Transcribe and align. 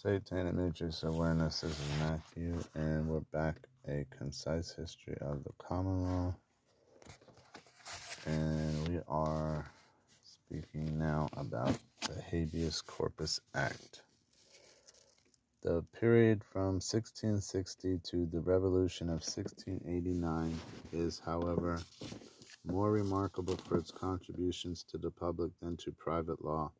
Satanic 0.00 0.54
Matrix 0.54 1.02
Awareness. 1.02 1.64
Is 1.64 1.76
Matthew, 1.98 2.56
and 2.76 3.08
we're 3.08 3.18
back. 3.32 3.56
A 3.88 4.06
concise 4.16 4.70
history 4.70 5.16
of 5.20 5.42
the 5.42 5.50
common 5.58 6.04
law. 6.04 6.34
And 8.24 8.88
we 8.88 9.00
are 9.08 9.68
speaking 10.22 10.96
now 10.96 11.28
about 11.36 11.76
the 12.06 12.22
Habeas 12.22 12.80
Corpus 12.80 13.40
Act. 13.56 14.02
The 15.62 15.84
period 15.98 16.44
from 16.44 16.74
1660 16.74 17.98
to 18.04 18.26
the 18.26 18.40
Revolution 18.40 19.08
of 19.08 19.24
1689 19.26 20.60
is, 20.92 21.20
however, 21.26 21.82
more 22.64 22.92
remarkable 22.92 23.56
for 23.56 23.78
its 23.78 23.90
contributions 23.90 24.84
to 24.92 24.96
the 24.96 25.10
public 25.10 25.50
than 25.60 25.76
to 25.78 25.90
private 25.90 26.44
law. 26.44 26.70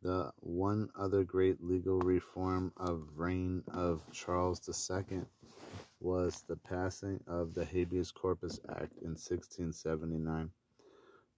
The 0.00 0.32
one 0.40 0.90
other 0.94 1.24
great 1.24 1.60
legal 1.60 1.98
reform 1.98 2.72
of 2.76 3.18
reign 3.18 3.64
of 3.72 4.00
Charles 4.12 4.60
II 4.68 5.22
was 5.98 6.42
the 6.42 6.56
passing 6.56 7.20
of 7.26 7.54
the 7.54 7.64
Habeas 7.64 8.12
Corpus 8.12 8.60
Act 8.68 8.96
in 8.98 9.10
1679. 9.10 10.52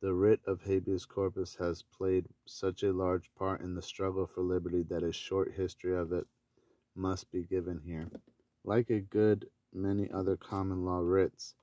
The 0.03 0.13
writ 0.13 0.41
of 0.47 0.63
habeas 0.63 1.07
corpus 1.07 1.55
has 1.57 1.83
played 1.83 2.27
such 2.45 2.83
a 2.83 2.93
large 2.93 3.31
part 3.35 3.63
in 3.63 3.75
the 3.75 3.83
struggle 3.83 4.27
for 4.27 4.43
liberty 4.43 4.83
that 4.85 5.03
a 5.03 5.13
short 5.13 5.53
history 5.53 5.95
of 5.97 6.13
it 6.13 6.27
must 6.95 7.31
be 7.31 7.45
given 7.45 7.81
here. 7.85 8.11
Like 8.65 8.91
a 8.91 9.01
good 9.01 9.49
many 9.73 10.11
other 10.11 10.37
common 10.37 10.85
law 10.85 11.01
writs, 11.01 11.55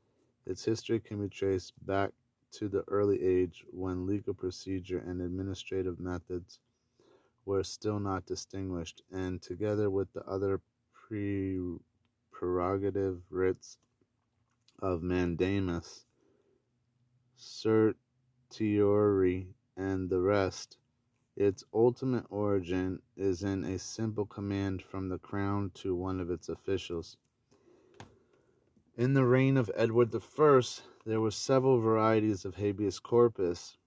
its 0.46 0.66
history 0.66 1.00
can 1.00 1.22
be 1.22 1.30
traced 1.30 1.74
back 1.86 2.12
to 2.54 2.68
the 2.68 2.84
early 2.88 3.22
age 3.22 3.66
when 3.72 4.08
legal 4.08 4.34
procedure 4.34 5.00
and 5.00 5.22
administrative 5.22 6.00
methods 6.00 6.60
were 7.48 7.64
still 7.64 8.00
not 8.00 8.26
distinguished, 8.26 9.02
and 9.10 9.42
together 9.42 9.90
with 9.90 10.12
the 10.12 10.26
other 10.26 10.60
pre 10.94 11.58
prerogative 12.30 13.22
writs 13.30 13.78
of 14.80 15.02
mandamus, 15.02 16.06
certiorari, 17.38 19.48
and 19.78 20.10
the 20.10 20.20
rest, 20.20 20.78
its 21.38 21.64
ultimate 21.74 22.26
origin 22.30 23.02
is 23.16 23.44
in 23.44 23.64
a 23.64 23.80
simple 23.80 24.26
command 24.26 24.84
from 24.84 25.08
the 25.08 25.18
crown 25.18 25.72
to 25.74 25.96
one 25.96 26.20
of 26.20 26.30
its 26.30 26.50
officials. 26.50 27.16
In 28.98 29.14
the 29.14 29.26
reign 29.26 29.56
of 29.56 29.72
Edward 29.74 30.14
I, 30.14 30.62
there 31.06 31.22
were 31.22 31.32
several 31.32 31.80
varieties 31.80 32.44
of 32.44 32.56
habeas 32.56 33.00
corpus 33.00 33.78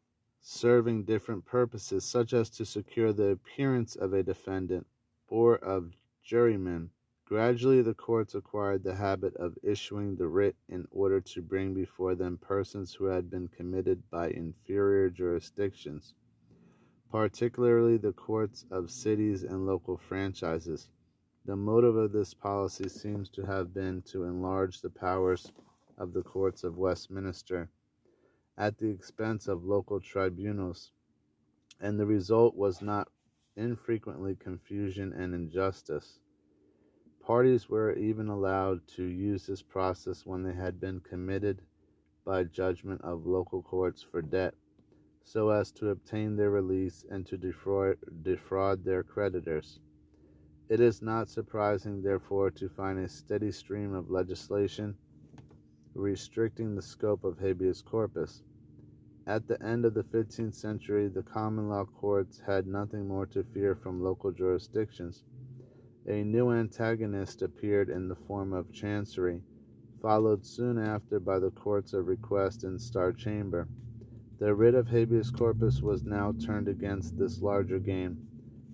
serving 0.40 1.04
different 1.04 1.44
purposes, 1.44 2.04
such 2.04 2.32
as 2.32 2.48
to 2.50 2.64
secure 2.64 3.12
the 3.12 3.28
appearance 3.28 3.94
of 3.94 4.12
a 4.12 4.22
defendant 4.22 4.86
or 5.28 5.56
of 5.56 5.92
jurymen. 6.22 6.90
Gradually, 7.26 7.82
the 7.82 7.94
courts 7.94 8.34
acquired 8.34 8.82
the 8.82 8.94
habit 8.94 9.36
of 9.36 9.56
issuing 9.62 10.16
the 10.16 10.26
writ 10.26 10.56
in 10.68 10.88
order 10.90 11.20
to 11.20 11.40
bring 11.40 11.74
before 11.74 12.14
them 12.14 12.38
persons 12.38 12.92
who 12.92 13.04
had 13.04 13.30
been 13.30 13.46
committed 13.48 14.02
by 14.10 14.30
inferior 14.30 15.10
jurisdictions, 15.10 16.14
particularly 17.10 17.96
the 17.96 18.12
courts 18.12 18.64
of 18.70 18.90
cities 18.90 19.44
and 19.44 19.66
local 19.66 19.96
franchises. 19.96 20.88
The 21.44 21.56
motive 21.56 21.96
of 21.96 22.12
this 22.12 22.34
policy 22.34 22.88
seems 22.88 23.28
to 23.30 23.46
have 23.46 23.72
been 23.72 24.02
to 24.02 24.24
enlarge 24.24 24.80
the 24.80 24.90
powers 24.90 25.52
of 25.98 26.12
the 26.12 26.22
courts 26.22 26.64
of 26.64 26.78
Westminster 26.78 27.68
at 28.60 28.76
the 28.76 28.90
expense 28.90 29.48
of 29.48 29.64
local 29.64 29.98
tribunals, 29.98 30.92
and 31.80 31.98
the 31.98 32.04
result 32.04 32.54
was 32.54 32.82
not 32.82 33.08
infrequently 33.56 34.36
confusion 34.36 35.14
and 35.14 35.34
injustice. 35.34 36.20
Parties 37.24 37.70
were 37.70 37.94
even 37.94 38.28
allowed 38.28 38.86
to 38.86 39.02
use 39.02 39.46
this 39.46 39.62
process 39.62 40.26
when 40.26 40.42
they 40.42 40.52
had 40.52 40.78
been 40.78 41.00
committed 41.00 41.62
by 42.26 42.44
judgment 42.44 43.00
of 43.00 43.26
local 43.26 43.62
courts 43.62 44.02
for 44.02 44.20
debt, 44.20 44.52
so 45.24 45.48
as 45.48 45.72
to 45.72 45.88
obtain 45.88 46.36
their 46.36 46.50
release 46.50 47.06
and 47.10 47.26
to 47.26 47.38
defraud, 47.38 47.96
defraud 48.22 48.84
their 48.84 49.02
creditors. 49.02 49.80
It 50.68 50.80
is 50.80 51.00
not 51.00 51.30
surprising, 51.30 52.02
therefore, 52.02 52.50
to 52.50 52.68
find 52.68 52.98
a 52.98 53.08
steady 53.08 53.52
stream 53.52 53.94
of 53.94 54.10
legislation 54.10 54.96
restricting 55.94 56.74
the 56.74 56.82
scope 56.82 57.24
of 57.24 57.38
habeas 57.38 57.82
corpus. 57.82 58.42
At 59.26 59.46
the 59.46 59.62
end 59.62 59.84
of 59.84 59.94
the 59.94 60.02
15th 60.02 60.54
century, 60.54 61.06
the 61.08 61.22
common 61.22 61.68
law 61.68 61.84
courts 61.84 62.40
had 62.40 62.66
nothing 62.66 63.06
more 63.06 63.26
to 63.26 63.44
fear 63.44 63.74
from 63.74 64.02
local 64.02 64.32
jurisdictions. 64.32 65.24
A 66.06 66.24
new 66.24 66.50
antagonist 66.50 67.42
appeared 67.42 67.90
in 67.90 68.08
the 68.08 68.14
form 68.14 68.52
of 68.52 68.72
chancery, 68.72 69.42
followed 70.00 70.44
soon 70.44 70.78
after 70.78 71.20
by 71.20 71.38
the 71.38 71.50
courts 71.50 71.92
of 71.92 72.08
request 72.08 72.64
and 72.64 72.80
Star 72.80 73.12
Chamber. 73.12 73.68
The 74.38 74.54
writ 74.54 74.74
of 74.74 74.88
habeas 74.88 75.30
corpus 75.30 75.82
was 75.82 76.04
now 76.04 76.32
turned 76.32 76.68
against 76.68 77.18
this 77.18 77.42
larger 77.42 77.78
game. 77.78 78.26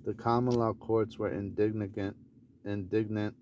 The 0.05 0.15
common 0.15 0.55
law 0.55 0.75
courts 0.75 1.19
were 1.19 1.31
indignant, 1.33 2.17
indignant 2.65 3.35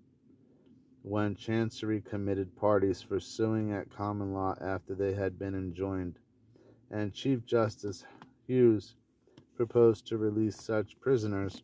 when 1.03 1.35
chancery 1.35 2.01
committed 2.01 2.55
parties 2.55 3.01
for 3.03 3.19
suing 3.19 3.71
at 3.71 3.95
common 3.95 4.33
law 4.33 4.55
after 4.59 4.95
they 4.95 5.13
had 5.13 5.37
been 5.37 5.53
enjoined 5.53 6.17
and 6.91 7.13
Chief 7.13 7.45
Justice 7.45 8.05
Hughes 8.47 8.95
proposed 9.55 10.07
to 10.07 10.17
release 10.17 10.61
such 10.61 10.99
prisoners 10.99 11.63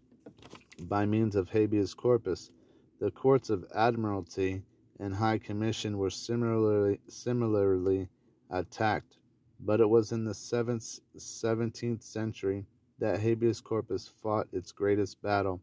by 0.82 1.06
means 1.06 1.36
of 1.36 1.50
habeas 1.50 1.94
corpus. 1.94 2.52
The 3.00 3.12
courts 3.12 3.50
of 3.50 3.66
admiralty 3.76 4.64
and 5.00 5.14
high 5.14 5.38
commission 5.38 5.98
were 5.98 6.10
similarly 6.10 7.00
similarly 7.08 8.10
attacked, 8.50 9.18
but 9.60 9.80
it 9.80 9.90
was 9.90 10.12
in 10.12 10.24
the 10.24 10.34
7th, 10.34 11.02
17th 11.18 12.04
century 12.04 12.66
that 13.00 13.20
habeas 13.20 13.62
corpus 13.62 14.08
fought 14.08 14.48
its 14.52 14.72
greatest 14.72 15.22
battle. 15.22 15.62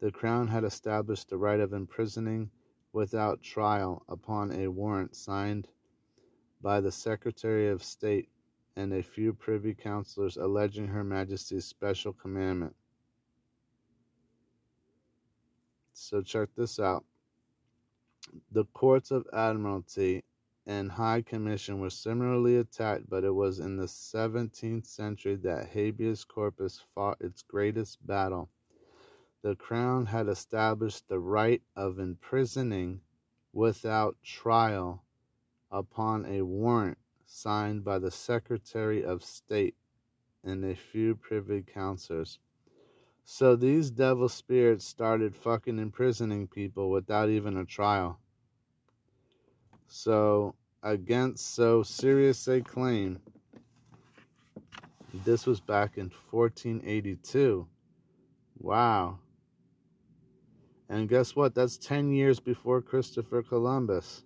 The 0.00 0.10
crown 0.10 0.48
had 0.48 0.64
established 0.64 1.28
the 1.28 1.38
right 1.38 1.60
of 1.60 1.72
imprisoning 1.72 2.50
without 2.92 3.42
trial 3.42 4.02
upon 4.08 4.52
a 4.52 4.68
warrant 4.68 5.14
signed 5.14 5.68
by 6.60 6.80
the 6.80 6.92
Secretary 6.92 7.68
of 7.68 7.82
State 7.82 8.28
and 8.76 8.92
a 8.92 9.02
few 9.02 9.32
privy 9.32 9.74
councillors 9.74 10.36
alleging 10.36 10.88
Her 10.88 11.04
Majesty's 11.04 11.64
special 11.64 12.12
commandment. 12.12 12.74
So, 15.92 16.22
check 16.22 16.48
this 16.56 16.80
out. 16.80 17.04
The 18.50 18.64
courts 18.66 19.10
of 19.10 19.26
admiralty 19.32 20.24
and 20.66 20.90
high 20.92 21.22
commission 21.22 21.80
were 21.80 21.90
similarly 21.90 22.56
attacked, 22.56 23.08
but 23.08 23.24
it 23.24 23.34
was 23.34 23.58
in 23.58 23.76
the 23.76 23.86
17th 23.86 24.86
century 24.86 25.36
that 25.36 25.68
habeas 25.68 26.24
corpus 26.24 26.80
fought 26.94 27.20
its 27.20 27.42
greatest 27.42 28.04
battle. 28.06 28.48
The 29.42 29.56
crown 29.56 30.06
had 30.06 30.28
established 30.28 31.08
the 31.08 31.18
right 31.18 31.62
of 31.74 31.98
imprisoning 31.98 33.00
without 33.52 34.16
trial 34.22 35.02
upon 35.70 36.24
a 36.26 36.42
warrant 36.42 36.98
signed 37.26 37.84
by 37.84 37.98
the 37.98 38.10
Secretary 38.10 39.04
of 39.04 39.22
State 39.22 39.76
and 40.44 40.64
a 40.64 40.74
few 40.74 41.14
privy 41.14 41.62
councillors. 41.62 42.38
So 43.24 43.56
these 43.56 43.90
devil 43.90 44.28
spirits 44.28 44.84
started 44.84 45.36
fucking 45.36 45.78
imprisoning 45.78 46.48
people 46.48 46.90
without 46.90 47.28
even 47.28 47.56
a 47.56 47.64
trial. 47.64 48.18
So, 49.86 50.54
against 50.82 51.54
so 51.54 51.82
serious 51.82 52.48
a 52.48 52.60
claim, 52.60 53.20
this 55.24 55.46
was 55.46 55.60
back 55.60 55.98
in 55.98 56.10
1482. 56.30 57.66
Wow. 58.58 59.18
And 60.88 61.08
guess 61.08 61.36
what? 61.36 61.54
That's 61.54 61.76
10 61.76 62.12
years 62.12 62.40
before 62.40 62.80
Christopher 62.80 63.42
Columbus. 63.42 64.24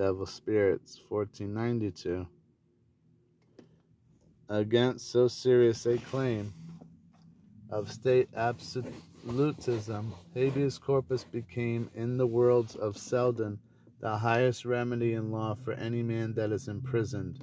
Devil 0.00 0.24
Spirits, 0.24 0.98
1492 1.10 2.26
against 4.48 5.10
so 5.10 5.28
serious 5.28 5.84
a 5.84 5.98
claim 5.98 6.54
of 7.68 7.92
state 7.92 8.30
absolutism, 8.34 10.14
habeas 10.32 10.78
corpus 10.78 11.24
became, 11.24 11.90
in 11.94 12.16
the 12.16 12.26
worlds 12.26 12.76
of 12.76 12.96
Selden, 12.96 13.58
the 14.00 14.16
highest 14.16 14.64
remedy 14.64 15.12
in 15.12 15.30
law 15.30 15.54
for 15.54 15.74
any 15.74 16.02
man 16.02 16.32
that 16.32 16.50
is 16.50 16.68
imprisoned. 16.68 17.38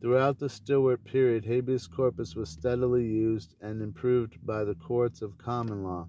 Throughout 0.00 0.40
the 0.40 0.48
Stuart 0.48 1.04
period, 1.04 1.44
habeas 1.44 1.86
corpus 1.86 2.34
was 2.34 2.50
steadily 2.50 3.04
used 3.04 3.54
and 3.60 3.80
improved 3.80 4.44
by 4.44 4.64
the 4.64 4.74
courts 4.74 5.22
of 5.22 5.38
common 5.38 5.84
law, 5.84 6.08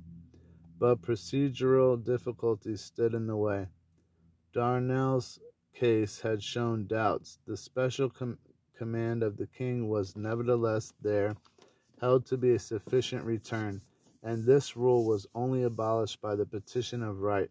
but 0.80 1.04
procedural 1.04 2.04
difficulties 2.04 2.82
stood 2.82 3.14
in 3.14 3.28
the 3.28 3.38
way. 3.38 3.68
Darnell's 4.52 5.40
case 5.75 6.22
had 6.22 6.42
shown 6.42 6.88
doubts. 6.88 7.39
The 7.45 7.57
special 7.57 8.10
com- 8.10 8.38
command 8.77 9.24
of 9.24 9.38
the 9.38 9.48
king 9.48 9.89
was 9.89 10.16
nevertheless 10.16 10.94
there 11.01 11.36
held 12.00 12.25
to 12.27 12.38
be 12.38 12.54
a 12.54 12.60
sufficient 12.60 13.24
return, 13.25 13.81
and 14.24 14.45
this 14.45 14.75
rule 14.75 15.06
was 15.06 15.27
only 15.36 15.63
abolished 15.63 16.22
by 16.22 16.36
the 16.36 16.45
Petition 16.45 17.04
of 17.04 17.19
Right. 17.19 17.50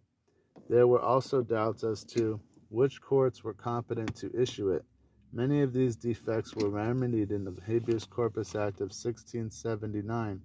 There 0.68 0.86
were 0.86 1.00
also 1.00 1.42
doubts 1.42 1.84
as 1.84 2.04
to 2.04 2.40
which 2.70 3.00
courts 3.00 3.44
were 3.44 3.54
competent 3.54 4.14
to 4.16 4.34
issue 4.34 4.70
it. 4.70 4.84
Many 5.32 5.62
of 5.62 5.72
these 5.72 5.96
defects 5.96 6.54
were 6.54 6.70
remedied 6.70 7.32
in 7.32 7.44
the 7.44 7.60
Habeas 7.66 8.04
Corpus 8.06 8.54
Act 8.54 8.80
of 8.80 8.90
1679, 8.90 10.40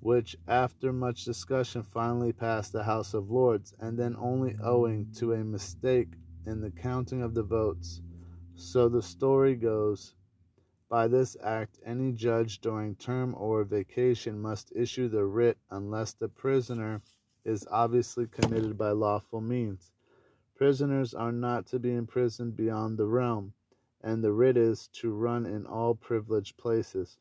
which, 0.00 0.36
after 0.48 0.92
much 0.92 1.24
discussion, 1.24 1.82
finally 1.82 2.32
passed 2.32 2.72
the 2.72 2.82
House 2.82 3.14
of 3.14 3.30
Lords, 3.30 3.74
and 3.78 3.98
then 3.98 4.16
only 4.18 4.56
owing 4.62 5.12
to 5.16 5.34
a 5.34 5.44
mistake 5.44 6.14
in 6.46 6.60
the 6.60 6.70
counting 6.70 7.22
of 7.22 7.34
the 7.34 7.42
votes. 7.42 8.02
So 8.54 8.88
the 8.88 9.02
story 9.02 9.54
goes 9.54 10.14
by 10.88 11.08
this 11.08 11.36
act, 11.42 11.80
any 11.84 12.12
judge 12.12 12.60
during 12.60 12.94
term 12.94 13.34
or 13.36 13.64
vacation 13.64 14.38
must 14.38 14.72
issue 14.76 15.08
the 15.08 15.24
writ 15.24 15.58
unless 15.70 16.12
the 16.12 16.28
prisoner 16.28 17.02
is 17.44 17.66
obviously 17.70 18.26
committed 18.26 18.78
by 18.78 18.90
lawful 18.90 19.40
means. 19.40 19.90
Prisoners 20.54 21.12
are 21.12 21.32
not 21.32 21.66
to 21.66 21.80
be 21.80 21.92
imprisoned 21.92 22.56
beyond 22.56 22.96
the 22.96 23.06
realm, 23.06 23.54
and 24.02 24.22
the 24.22 24.32
writ 24.32 24.56
is 24.56 24.86
to 24.88 25.12
run 25.12 25.46
in 25.46 25.66
all 25.66 25.94
privileged 25.96 26.56
places. 26.56 27.18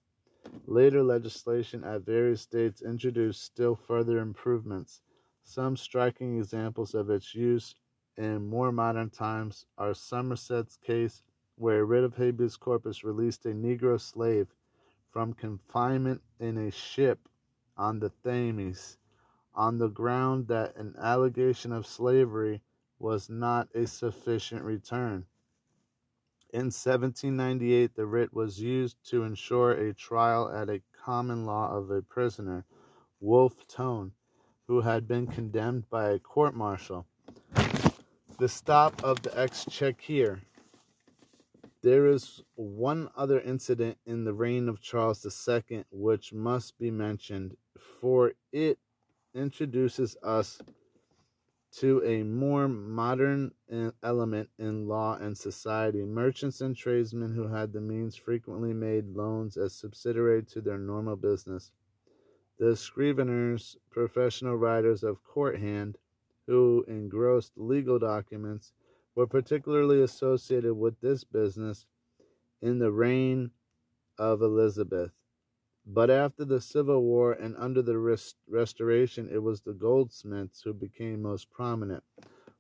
Later 0.68 1.02
legislation 1.02 1.84
at 1.84 2.06
various 2.06 2.42
states 2.42 2.82
introduced 2.82 3.42
still 3.42 3.76
further 3.76 4.20
improvements. 4.20 5.02
Some 5.44 5.78
striking 5.78 6.38
examples 6.38 6.94
of 6.94 7.10
its 7.10 7.34
use 7.34 7.76
in 8.18 8.48
more 8.48 8.72
modern 8.72 9.10
times 9.10 9.66
are 9.78 9.94
Somerset's 9.94 10.78
case 10.78 11.24
where 11.56 11.82
a 11.82 11.84
writ 11.84 12.04
of 12.04 12.16
habeas 12.16 12.58
corpus 12.58 13.04
released 13.04 13.46
a 13.46 13.50
Negro 13.50 14.00
slave 14.00 14.48
from 15.12 15.34
confinement 15.34 16.22
in 16.40 16.58
a 16.58 16.72
ship 16.72 17.28
on 17.78 18.00
the 18.00 18.10
Thames 18.24 18.98
on 19.56 19.78
the 19.78 19.90
ground 19.90 20.48
that 20.48 20.76
an 20.76 20.96
allegation 21.00 21.72
of 21.72 21.86
slavery 21.86 22.62
was 22.98 23.30
not 23.30 23.68
a 23.76 23.86
sufficient 23.86 24.64
return. 24.64 25.26
In 26.52 26.66
1798, 26.66 27.96
the 27.96 28.06
writ 28.06 28.34
was 28.34 28.60
used 28.60 28.98
to 29.10 29.24
ensure 29.24 29.72
a 29.72 29.94
trial 29.94 30.50
at 30.50 30.70
a 30.70 30.82
common 31.04 31.46
law 31.46 31.76
of 31.76 31.90
a 31.90 32.02
prisoner, 32.02 32.66
Wolfe 33.20 33.68
Tone, 33.68 34.12
who 34.68 34.82
had 34.82 35.08
been 35.08 35.28
condemned 35.28 35.90
by 35.90 36.10
a 36.10 36.20
court 36.20 36.56
martial. 36.56 37.06
The 38.40 38.50
stop 38.50 39.04
of 39.04 39.22
the 39.22 39.38
exchequer 39.40 40.42
there 41.84 42.08
is 42.08 42.42
one 42.56 43.10
other 43.16 43.42
incident 43.42 43.98
in 44.06 44.24
the 44.24 44.34
reign 44.34 44.70
of 44.70 44.82
Charles 44.82 45.26
II 45.26 45.84
which 45.92 46.34
must 46.34 46.80
be 46.80 46.90
mentioned, 46.90 47.58
for 48.00 48.32
it 48.54 48.80
introduces 49.36 50.16
us 50.24 50.62
to 51.74 52.02
a 52.06 52.24
more 52.24 52.70
modern 52.70 53.52
eh, 53.70 53.90
element 54.02 54.50
in 54.58 54.88
law 54.88 55.18
and 55.18 55.38
society. 55.38 56.06
Merchants 56.06 56.62
and 56.62 56.76
tradesmen 56.76 57.34
who 57.34 57.48
had 57.48 57.74
the 57.74 57.82
means 57.82 58.16
frequently 58.16 58.74
made 58.74 59.14
loans 59.14 59.58
as 59.58 59.74
subsidiary 59.74 60.44
to 60.44 60.62
their 60.62 60.78
normal 60.78 61.18
business. 61.18 61.72
The 62.60 62.76
scriveners, 62.78 63.76
professional 63.90 64.56
writers 64.56 65.04
of 65.04 65.22
court 65.24 65.60
hand, 65.60 65.98
who 66.48 66.84
engrossed 66.88 67.54
legal 67.56 68.00
documents, 68.00 68.74
were 69.16 69.28
particularly 69.28 70.02
associated 70.02 70.74
with 70.74 71.00
this 71.02 71.24
business 71.24 71.86
in 72.62 72.80
the 72.80 72.92
reign 72.92 73.52
of 74.18 74.42
Elizabeth. 74.42 75.12
But 75.86 76.10
after 76.10 76.46
the 76.46 76.62
Civil 76.62 77.04
War 77.04 77.34
and 77.34 77.56
under 77.58 77.82
the 77.82 77.98
rest- 77.98 78.38
Restoration, 78.48 79.30
it 79.30 79.44
was 79.44 79.62
the 79.62 79.74
goldsmiths 79.74 80.62
who 80.62 80.74
became 80.74 81.22
most 81.22 81.52
prominent. 81.52 82.04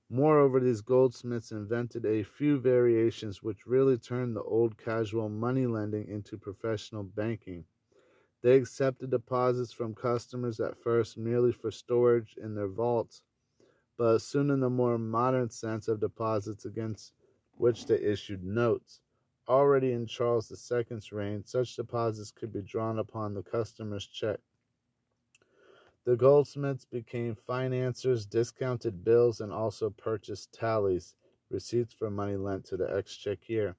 Moreover, 0.09 0.59
these 0.59 0.81
goldsmiths 0.81 1.51
invented 1.51 2.05
a 2.05 2.23
few 2.23 2.59
variations 2.59 3.41
which 3.41 3.65
really 3.65 3.97
turned 3.97 4.35
the 4.35 4.43
old 4.43 4.77
casual 4.77 5.29
money 5.29 5.65
lending 5.65 6.07
into 6.07 6.37
professional 6.37 7.03
banking. 7.03 7.65
They 8.41 8.57
accepted 8.57 9.09
deposits 9.09 9.71
from 9.71 9.95
customers 9.95 10.59
at 10.59 10.77
first 10.77 11.17
merely 11.17 11.53
for 11.53 11.71
storage 11.71 12.35
in 12.35 12.55
their 12.55 12.67
vaults 12.67 13.23
but 14.03 14.21
soon 14.21 14.49
in 14.49 14.59
the 14.59 14.69
more 14.69 14.97
modern 14.97 15.49
sense 15.49 15.87
of 15.87 16.01
deposits 16.01 16.65
against 16.65 17.13
which 17.55 17.85
they 17.85 17.95
issued 17.95 18.43
notes. 18.43 18.99
Already 19.47 19.93
in 19.93 20.05
Charles 20.05 20.51
II's 20.51 21.13
reign, 21.13 21.41
such 21.45 21.77
deposits 21.77 22.29
could 22.29 22.51
be 22.51 22.61
drawn 22.61 22.99
upon 22.99 23.33
the 23.33 23.41
customer's 23.41 24.05
check. 24.05 24.41
The 26.03 26.17
goldsmiths 26.17 26.83
became 26.83 27.33
financiers, 27.33 28.25
discounted 28.25 29.05
bills, 29.05 29.39
and 29.39 29.53
also 29.53 29.89
purchased 29.89 30.51
tallies, 30.51 31.15
receipts 31.49 31.93
for 31.93 32.09
money 32.09 32.35
lent 32.35 32.65
to 32.65 32.75
the 32.75 32.93
exchequer. 32.93 33.77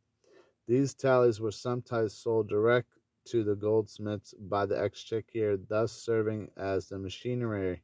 These 0.67 0.95
tallies 0.95 1.39
were 1.39 1.53
sometimes 1.53 2.15
sold 2.15 2.49
direct 2.49 2.89
to 3.27 3.45
the 3.45 3.57
goldsmiths 3.57 4.33
by 4.41 4.65
the 4.65 4.81
exchequer, 4.81 5.59
thus 5.59 5.93
serving 5.93 6.51
as 6.57 6.89
the 6.89 6.99
machinery 6.99 7.83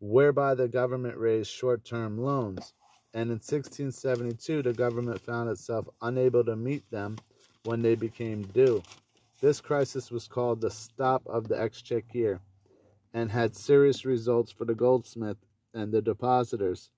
whereby 0.00 0.54
the 0.54 0.68
government 0.68 1.16
raised 1.16 1.50
short 1.50 1.84
term 1.84 2.18
loans. 2.18 2.74
And 3.12 3.30
in 3.30 3.36
1672, 3.36 4.62
the 4.62 4.72
government 4.72 5.20
found 5.20 5.50
itself 5.50 5.88
unable 6.00 6.44
to 6.44 6.56
meet 6.56 6.90
them 6.90 7.16
when 7.64 7.82
they 7.82 7.94
became 7.94 8.42
due. 8.42 8.82
This 9.40 9.60
crisis 9.60 10.10
was 10.10 10.28
called 10.28 10.60
the 10.60 10.70
Stop 10.70 11.22
of 11.26 11.48
the 11.48 11.60
Exchequer 11.60 12.40
and 13.12 13.30
had 13.30 13.56
serious 13.56 14.04
results 14.04 14.52
for 14.52 14.64
the 14.64 14.74
goldsmith 14.74 15.38
and 15.74 15.92
the 15.92 16.02
depositors. 16.02 16.90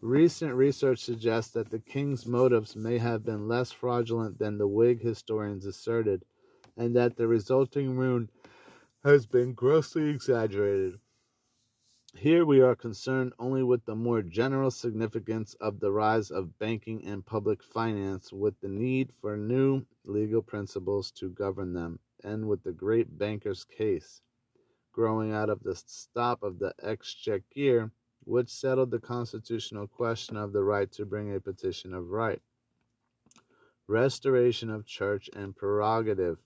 Recent 0.00 0.54
research 0.54 1.00
suggests 1.00 1.52
that 1.52 1.70
the 1.70 1.78
king's 1.78 2.26
motives 2.26 2.76
may 2.76 2.98
have 2.98 3.24
been 3.24 3.48
less 3.48 3.72
fraudulent 3.72 4.38
than 4.38 4.58
the 4.58 4.68
Whig 4.68 5.02
historians 5.02 5.66
asserted, 5.66 6.24
and 6.76 6.94
that 6.96 7.16
the 7.16 7.26
resulting 7.26 7.96
ruin 7.96 8.30
has 9.04 9.26
been 9.26 9.52
grossly 9.52 10.08
exaggerated. 10.08 10.98
Here 12.14 12.44
we 12.44 12.60
are 12.60 12.76
concerned 12.76 13.32
only 13.38 13.62
with 13.62 13.84
the 13.84 13.96
more 13.96 14.22
general 14.22 14.70
significance 14.70 15.54
of 15.60 15.80
the 15.80 15.90
rise 15.90 16.30
of 16.30 16.58
banking 16.58 17.04
and 17.04 17.26
public 17.26 17.62
finance, 17.62 18.32
with 18.32 18.60
the 18.60 18.68
need 18.68 19.12
for 19.20 19.36
new 19.36 19.84
legal 20.04 20.42
principles 20.42 21.10
to 21.12 21.30
govern 21.30 21.72
them, 21.72 21.98
and 22.22 22.48
with 22.48 22.62
the 22.62 22.72
great 22.72 23.18
banker's 23.18 23.64
case 23.64 24.20
growing 24.92 25.32
out 25.32 25.48
of 25.48 25.62
the 25.62 25.74
stop 25.74 26.42
of 26.42 26.58
the 26.58 26.74
exchequer, 26.82 27.90
which 28.24 28.50
settled 28.50 28.90
the 28.90 29.00
constitutional 29.00 29.86
question 29.86 30.36
of 30.36 30.52
the 30.52 30.62
right 30.62 30.92
to 30.92 31.06
bring 31.06 31.34
a 31.34 31.40
petition 31.40 31.94
of 31.94 32.10
right. 32.10 32.40
Restoration 33.88 34.70
of 34.70 34.86
church 34.86 35.28
and 35.34 35.56
prerogative. 35.56 36.38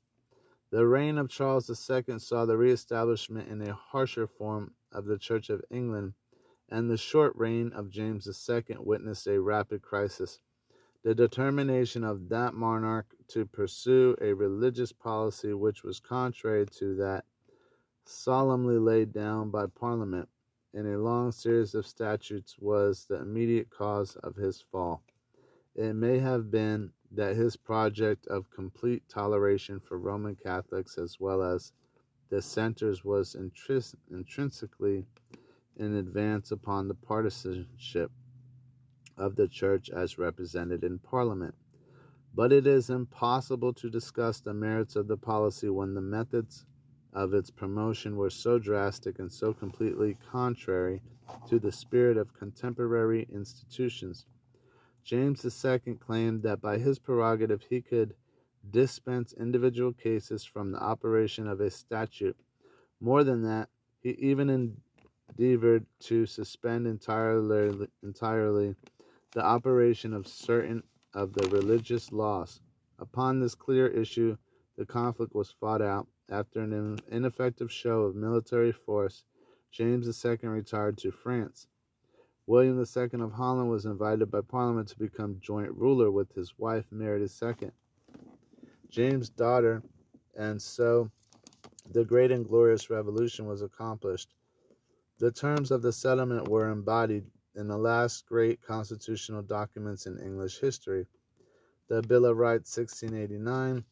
The 0.71 0.87
reign 0.87 1.17
of 1.17 1.29
Charles 1.29 1.71
II 1.71 2.19
saw 2.19 2.45
the 2.45 2.57
reestablishment 2.57 3.49
in 3.49 3.63
a 3.63 3.73
harsher 3.73 4.27
form 4.27 4.75
of 4.91 5.05
the 5.05 5.17
Church 5.17 5.49
of 5.49 5.65
England, 5.71 6.15
and 6.69 6.91
the 6.91 6.97
short 6.97 7.37
reign 7.37 7.73
of 7.73 7.89
James 7.89 8.27
II 8.27 8.77
witnessed 8.81 9.29
a 9.29 9.41
rapid 9.41 9.83
crisis. 9.83 10.41
The 11.05 11.15
determination 11.15 12.03
of 12.03 12.29
that 12.31 12.55
monarch 12.55 13.15
to 13.29 13.47
pursue 13.47 14.17
a 14.21 14.33
religious 14.33 14.91
policy 14.91 15.53
which 15.55 15.85
was 15.85 16.01
contrary 16.01 16.67
to 16.79 16.97
that 16.97 17.25
solemnly 18.05 18.79
laid 18.79 19.13
down 19.13 19.51
by 19.51 19.67
Parliament 19.67 20.29
in 20.75 20.93
a 20.93 20.99
long 20.99 21.31
series 21.31 21.77
of 21.77 21.87
statutes 21.87 22.57
was 22.59 23.05
the 23.05 23.21
immediate 23.21 23.71
cause 23.71 24.17
of 24.17 24.35
his 24.35 24.61
fall. 24.61 25.03
It 25.77 25.95
may 25.95 26.19
have 26.19 26.51
been 26.51 26.91
that 27.13 27.37
his 27.37 27.57
project 27.57 28.27
of 28.27 28.51
complete 28.51 29.03
toleration 29.09 29.81
for 29.81 29.99
Roman 29.99 30.37
Catholics 30.37 30.99
as 30.99 31.19
well 31.21 31.43
as 31.43 31.73
dissenters 32.31 33.05
was 33.05 33.37
intrinsically 34.11 35.07
in 35.77 35.97
advance 35.97 36.51
upon 36.51 36.89
the 36.89 36.95
partisanship 36.95 38.11
of 39.17 39.37
the 39.37 39.49
church 39.49 39.91
as 39.91 40.19
represented 40.19 40.85
in 40.85 40.99
Parliament. 40.99 41.55
But 42.35 42.53
it 42.53 42.67
is 42.67 42.91
impossible 42.91 43.73
to 43.75 43.89
discuss 43.89 44.41
the 44.41 44.53
merits 44.53 44.97
of 44.97 45.09
the 45.09 45.17
policy 45.17 45.71
when 45.71 45.95
the 45.95 46.03
methods 46.03 46.67
of 47.13 47.33
its 47.33 47.51
promotion 47.51 48.17
were 48.17 48.29
so 48.29 48.59
drastic 48.59 49.19
and 49.19 49.33
so 49.33 49.55
completely 49.55 50.19
contrary 50.31 51.01
to 51.49 51.59
the 51.59 51.73
spirit 51.73 52.19
of 52.19 52.35
contemporary 52.35 53.27
institutions. 53.33 54.27
James 55.07 55.45
II 55.45 55.95
claimed 55.95 56.43
that 56.43 56.61
by 56.61 56.79
his 56.79 56.99
prerogative 56.99 57.63
he 57.71 57.81
could 57.81 58.17
dispense 58.69 59.33
individual 59.35 59.93
cases 59.93 60.45
from 60.45 60.73
the 60.73 60.83
operation 60.83 61.47
of 61.47 61.61
a 61.61 61.71
statute. 61.71 62.37
More 63.01 63.23
than 63.23 63.45
that, 63.45 63.69
he 64.01 64.11
even 64.19 64.77
endeavored 65.39 65.87
to 66.01 66.27
suspend 66.27 66.89
entirely, 66.89 67.87
entirely 68.03 68.75
the 69.31 69.45
operation 69.45 70.13
of 70.13 70.27
certain 70.27 70.83
of 71.15 71.33
the 71.35 71.49
religious 71.51 72.11
laws. 72.11 72.61
Upon 72.99 73.39
this 73.39 73.55
clear 73.55 73.87
issue, 73.87 74.37
the 74.77 74.87
conflict 74.87 75.37
was 75.37 75.53
fought 75.53 75.83
out, 75.83 76.09
After 76.29 76.63
an 76.63 76.99
ineffective 77.09 77.71
show 77.71 78.03
of 78.03 78.17
military 78.17 78.73
force, 78.73 79.23
James 79.71 80.09
II 80.25 80.49
retired 80.49 80.99
to 80.99 81.13
France. 81.13 81.69
William 82.47 82.79
II 82.79 83.21
of 83.21 83.33
Holland 83.33 83.69
was 83.69 83.87
invited 83.87 84.31
by 84.31 84.41
Parliament 84.41 84.89
to 84.89 84.99
become 84.99 85.41
joint 85.41 85.73
ruler 85.73 86.11
with 86.11 86.33
his 86.33 86.57
wife 86.59 86.85
Mary 86.91 87.21
II, 87.21 87.71
James' 88.89 89.29
daughter, 89.29 89.83
and 90.37 90.63
so 90.63 91.11
the 91.91 92.05
great 92.05 92.31
and 92.31 92.47
glorious 92.47 92.89
revolution 92.89 93.47
was 93.47 93.63
accomplished. 93.63 94.35
The 95.19 95.33
terms 95.33 95.71
of 95.71 95.83
the 95.83 95.93
settlement 95.93 96.49
were 96.49 96.71
embodied 96.71 97.25
in 97.57 97.69
the 97.69 97.79
last 97.79 98.27
great 98.27 98.63
constitutional 98.63 99.43
documents 99.43 100.07
in 100.07 100.19
English 100.19 100.61
history 100.61 101.07
the 101.89 102.03
Bill 102.03 102.27
of 102.27 102.37
Rights 102.37 102.77
1689 102.77 103.85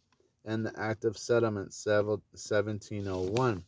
and 0.45 0.67
the 0.67 0.79
Act 0.79 1.05
of 1.05 1.17
Settlement 1.17 1.73
1701. 1.73 3.65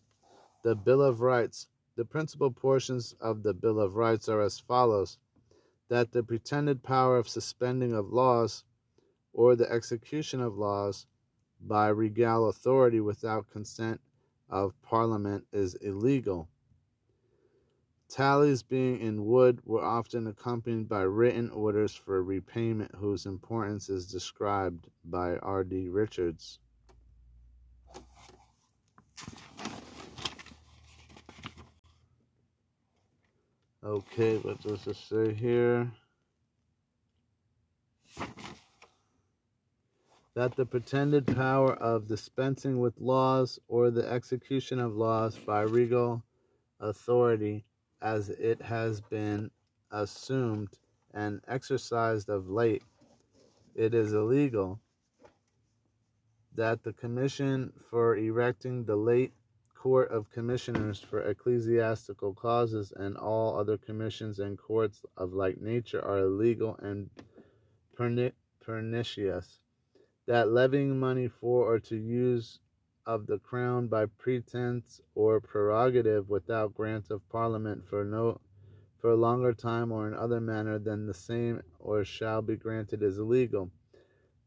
The 0.64 0.75
Bill 0.75 1.02
of 1.02 1.21
Rights. 1.21 1.69
The 1.96 2.04
principal 2.04 2.50
portions 2.50 3.14
of 3.20 3.42
the 3.42 3.54
Bill 3.54 3.80
of 3.80 3.96
Rights 3.96 4.28
are 4.28 4.42
as 4.42 4.58
follows 4.58 5.16
that 5.88 6.12
the 6.12 6.22
pretended 6.22 6.82
power 6.82 7.16
of 7.16 7.26
suspending 7.26 7.94
of 7.94 8.12
laws 8.12 8.64
or 9.32 9.56
the 9.56 9.70
execution 9.72 10.42
of 10.42 10.58
laws 10.58 11.06
by 11.58 11.88
regal 11.88 12.50
authority 12.50 13.00
without 13.00 13.48
consent 13.48 14.02
of 14.50 14.80
Parliament 14.82 15.46
is 15.52 15.74
illegal. 15.76 16.50
Tallies 18.08 18.62
being 18.62 19.00
in 19.00 19.24
wood 19.24 19.62
were 19.64 19.82
often 19.82 20.26
accompanied 20.26 20.88
by 20.88 21.02
written 21.02 21.50
orders 21.50 21.94
for 21.94 22.22
repayment 22.22 22.94
whose 22.94 23.24
importance 23.24 23.88
is 23.88 24.06
described 24.06 24.88
by 25.04 25.38
R.D. 25.38 25.88
Richards. 25.88 26.58
Okay, 33.85 34.37
what 34.38 34.61
does 34.62 34.87
it 34.87 34.97
say 34.97 35.33
here? 35.33 35.90
That 40.35 40.56
the 40.56 40.66
pretended 40.66 41.26
power 41.26 41.75
of 41.75 42.09
dispensing 42.09 42.80
with 42.80 43.00
laws 43.00 43.59
or 43.68 43.90
the 43.90 44.11
execution 44.11 44.80
of 44.80 44.97
laws 44.97 45.37
by 45.37 45.62
regal 45.62 46.23
authority, 46.80 47.64
as 48.02 48.28
it 48.30 48.61
has 48.62 49.00
been 49.00 49.50
assumed 49.90 50.71
and 51.14 51.40
exercised 51.47 52.28
of 52.28 52.49
late, 52.49 52.83
it 53.75 53.95
is 53.95 54.12
illegal. 54.12 54.80
That 56.54 56.83
the 56.83 56.92
commission 56.92 57.73
for 57.90 58.16
erecting 58.16 58.85
the 58.85 58.97
late 58.97 59.33
Court 59.87 60.11
of 60.11 60.28
Commissioners 60.33 60.99
for 60.99 61.21
Ecclesiastical 61.21 62.35
Causes 62.35 62.93
and 62.97 63.16
all 63.16 63.57
other 63.57 63.78
commissions 63.78 64.40
and 64.40 64.59
courts 64.59 65.05
of 65.16 65.33
like 65.33 65.61
nature 65.61 66.05
are 66.05 66.19
illegal 66.19 66.76
and 66.83 67.09
pernicious. 67.95 69.61
That 70.26 70.50
levying 70.50 70.99
money 70.99 71.28
for 71.28 71.73
or 71.73 71.78
to 71.78 71.95
use 71.95 72.59
of 73.07 73.28
the 73.28 73.38
crown 73.38 73.87
by 73.87 74.07
pretense 74.07 75.00
or 75.14 75.40
prerogative 75.40 76.28
without 76.28 76.75
grant 76.75 77.12
of 77.12 77.28
Parliament 77.28 77.87
for 77.88 78.05
no 78.05 78.40
for 78.99 79.11
a 79.11 79.16
longer 79.16 79.52
time 79.52 79.93
or 79.93 80.09
in 80.09 80.14
other 80.14 80.40
manner 80.40 80.81
than 80.81 81.07
the 81.07 81.14
same 81.14 81.62
or 81.78 82.05
shall 82.05 82.43
be 82.43 82.57
granted 82.57 83.05
is 83.05 83.19
illegal. 83.19 83.71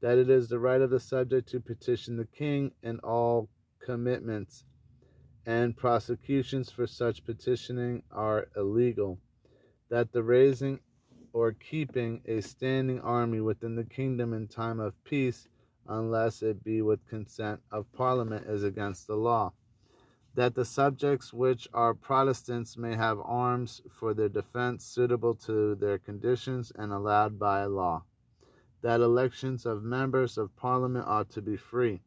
That 0.02 0.18
it 0.18 0.30
is 0.30 0.50
the 0.50 0.60
right 0.60 0.82
of 0.82 0.90
the 0.90 1.00
subject 1.00 1.48
to 1.52 1.62
petition 1.62 2.18
the 2.18 2.28
king 2.28 2.74
in 2.84 3.00
all 3.00 3.48
commitments 3.80 4.66
and 5.46 5.76
prosecutions 5.76 6.72
for 6.72 6.86
such 6.86 7.26
petitioning 7.26 8.04
are 8.12 8.48
illegal. 8.56 9.18
That 9.90 10.12
the 10.12 10.24
raising 10.24 10.80
or 11.34 11.54
keeping 11.54 12.22
a 12.26 12.42
standing 12.42 13.00
army 13.02 13.40
within 13.42 13.76
the 13.76 13.84
kingdom 13.84 14.34
in 14.34 14.48
time 14.48 14.80
of 14.80 15.02
peace, 15.04 15.48
unless 15.88 16.42
it 16.42 16.64
be 16.64 16.82
with 16.82 17.08
consent 17.08 17.62
of 17.72 17.92
Parliament, 17.94 18.46
is 18.48 18.64
against 18.64 19.08
the 19.08 19.16
law. 19.16 19.54
That 20.36 20.56
the 20.56 20.66
subjects 20.66 21.34
which 21.34 21.68
are 21.74 21.94
Protestants 21.94 22.78
may 22.78 22.96
have 22.96 23.20
arms 23.24 23.82
for 23.90 24.14
their 24.14 24.30
defense 24.30 24.86
suitable 24.86 25.36
to 25.36 25.76
their 25.76 25.98
conditions 25.98 26.72
and 26.76 26.92
allowed 26.92 27.40
by 27.40 27.66
law. 27.66 28.04
That 28.82 29.02
elections 29.02 29.66
of 29.66 29.84
members 29.84 30.38
of 30.38 30.56
Parliament 30.56 31.06
ought 31.08 31.30
to 31.32 31.42
be 31.42 31.58
free 31.58 32.02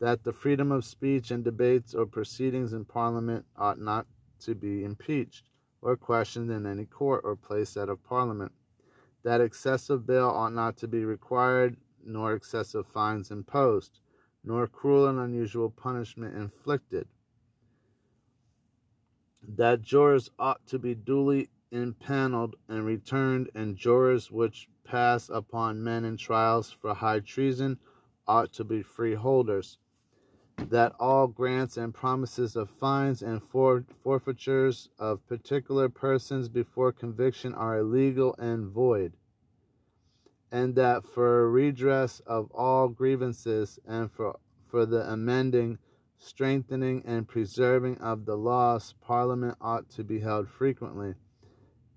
that 0.00 0.22
the 0.22 0.32
freedom 0.32 0.70
of 0.70 0.84
speech 0.84 1.30
and 1.30 1.42
debates 1.42 1.94
or 1.94 2.06
proceedings 2.06 2.72
in 2.72 2.84
Parliament 2.84 3.44
ought 3.56 3.80
not 3.80 4.06
to 4.40 4.54
be 4.54 4.84
impeached 4.84 5.44
or 5.82 5.96
questioned 5.96 6.50
in 6.50 6.66
any 6.66 6.84
court 6.84 7.22
or 7.24 7.34
place 7.34 7.76
out 7.76 7.88
of 7.88 8.02
Parliament, 8.04 8.52
that 9.24 9.40
excessive 9.40 10.06
bail 10.06 10.28
ought 10.28 10.52
not 10.52 10.76
to 10.76 10.88
be 10.88 11.04
required, 11.04 11.76
nor 12.04 12.34
excessive 12.34 12.86
fines 12.86 13.30
imposed, 13.30 14.00
nor 14.44 14.66
cruel 14.66 15.08
and 15.08 15.18
unusual 15.18 15.70
punishment 15.70 16.36
inflicted, 16.36 17.06
that 19.42 19.82
jurors 19.82 20.30
ought 20.38 20.64
to 20.66 20.78
be 20.78 20.94
duly 20.94 21.48
impaneled 21.70 22.54
and 22.68 22.84
returned, 22.84 23.50
and 23.54 23.76
jurors 23.76 24.30
which 24.30 24.68
pass 24.84 25.28
upon 25.28 25.82
men 25.82 26.04
in 26.04 26.16
trials 26.16 26.70
for 26.70 26.94
high 26.94 27.20
treason 27.20 27.78
ought 28.26 28.52
to 28.52 28.64
be 28.64 28.82
freeholders 28.82 29.78
that 30.70 30.92
all 30.98 31.26
grants 31.26 31.76
and 31.76 31.94
promises 31.94 32.56
of 32.56 32.68
fines 32.68 33.22
and 33.22 33.40
forfeitures 33.42 34.88
of 34.98 35.26
particular 35.26 35.88
persons 35.88 36.48
before 36.48 36.92
conviction 36.92 37.54
are 37.54 37.78
illegal 37.78 38.34
and 38.38 38.68
void, 38.68 39.12
and 40.50 40.74
that 40.74 41.04
for 41.04 41.50
redress 41.50 42.20
of 42.26 42.50
all 42.52 42.88
grievances 42.88 43.78
and 43.86 44.10
for, 44.10 44.38
for 44.68 44.84
the 44.84 45.10
amending, 45.10 45.78
strengthening, 46.18 47.02
and 47.06 47.28
preserving 47.28 47.96
of 47.98 48.24
the 48.24 48.36
laws, 48.36 48.94
Parliament 49.00 49.56
ought 49.60 49.88
to 49.90 50.02
be 50.02 50.20
held 50.20 50.48
frequently, 50.48 51.14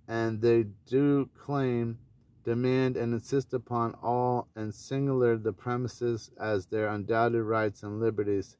and 0.07 0.41
they 0.41 0.65
do 0.85 1.29
claim 1.37 1.97
demand 2.43 2.97
and 2.97 3.13
insist 3.13 3.53
upon 3.53 3.95
all 4.01 4.47
and 4.55 4.73
singular 4.73 5.37
the 5.37 5.53
premises 5.53 6.31
as 6.39 6.65
their 6.65 6.87
undoubted 6.87 7.43
rights 7.43 7.83
and 7.83 7.99
liberties, 7.99 8.57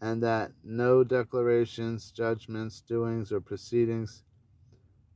and 0.00 0.22
that 0.22 0.52
no 0.62 1.02
declarations, 1.02 2.10
judgments, 2.10 2.80
doings, 2.80 3.32
or 3.32 3.40
proceedings 3.40 4.22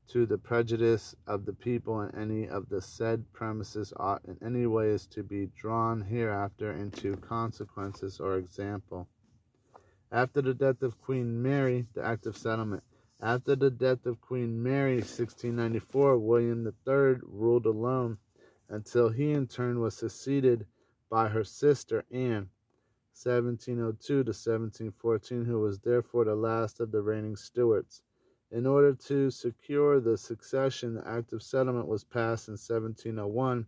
to 0.09 0.27
the 0.27 0.39
prejudice 0.39 1.15
of 1.27 1.45
the 1.47 1.53
people 1.53 2.01
in 2.01 2.13
any 2.17 2.49
of 2.49 2.69
the 2.69 2.83
said 2.83 3.25
premises 3.33 3.93
ought 3.97 4.25
in 4.25 4.37
any 4.45 4.67
ways 4.67 5.07
to 5.07 5.23
be 5.23 5.49
drawn 5.57 6.01
hereafter 6.01 6.73
into 6.73 7.17
consequences 7.17 8.19
or 8.19 8.37
example. 8.37 9.07
After 10.11 10.43
the 10.43 10.55
death 10.55 10.83
of 10.83 11.01
Queen 11.01 11.41
Mary, 11.41 11.87
the 11.95 12.05
Act 12.05 12.27
of 12.27 12.37
Settlement 12.37 12.83
after 13.23 13.55
the 13.55 13.71
death 13.71 14.07
of 14.07 14.21
Queen 14.21 14.63
Mary, 14.63 14.97
1694, 14.97 16.19
William 16.19 16.67
III 16.67 17.17
ruled 17.23 17.67
alone 17.67 18.17
until 18.69 19.11
he 19.11 19.33
in 19.33 19.47
turn 19.47 19.81
was 19.81 19.95
succeeded 19.95 20.67
by 21.11 21.29
her 21.29 21.45
sister 21.45 22.05
Anne, 22.11 22.49
1702 23.13 24.07
to 24.07 24.17
1714, 24.17 25.45
who 25.45 25.61
was 25.61 25.81
therefore 25.81 26.25
the 26.25 26.35
last 26.35 26.81
of 26.81 26.93
the 26.93 27.03
reigning 27.03 27.37
Stuarts. 27.37 28.03
In 28.51 28.67
order 28.67 28.95
to 28.95 29.31
secure 29.31 30.01
the 30.01 30.17
succession, 30.17 30.95
the 30.95 31.07
Act 31.07 31.33
of 31.33 31.43
Settlement 31.43 31.89
was 31.89 32.05
passed 32.05 32.49
in 32.49 32.53
1701, 32.53 33.67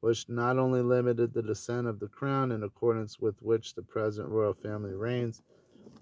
which 0.00 0.28
not 0.28 0.58
only 0.58 0.82
limited 0.82 1.32
the 1.32 1.42
descent 1.42 1.86
of 1.86 1.98
the 1.98 2.08
crown 2.08 2.52
in 2.52 2.62
accordance 2.62 3.18
with 3.18 3.40
which 3.40 3.74
the 3.74 3.82
present 3.82 4.28
royal 4.28 4.52
family 4.52 4.92
reigns, 4.92 5.42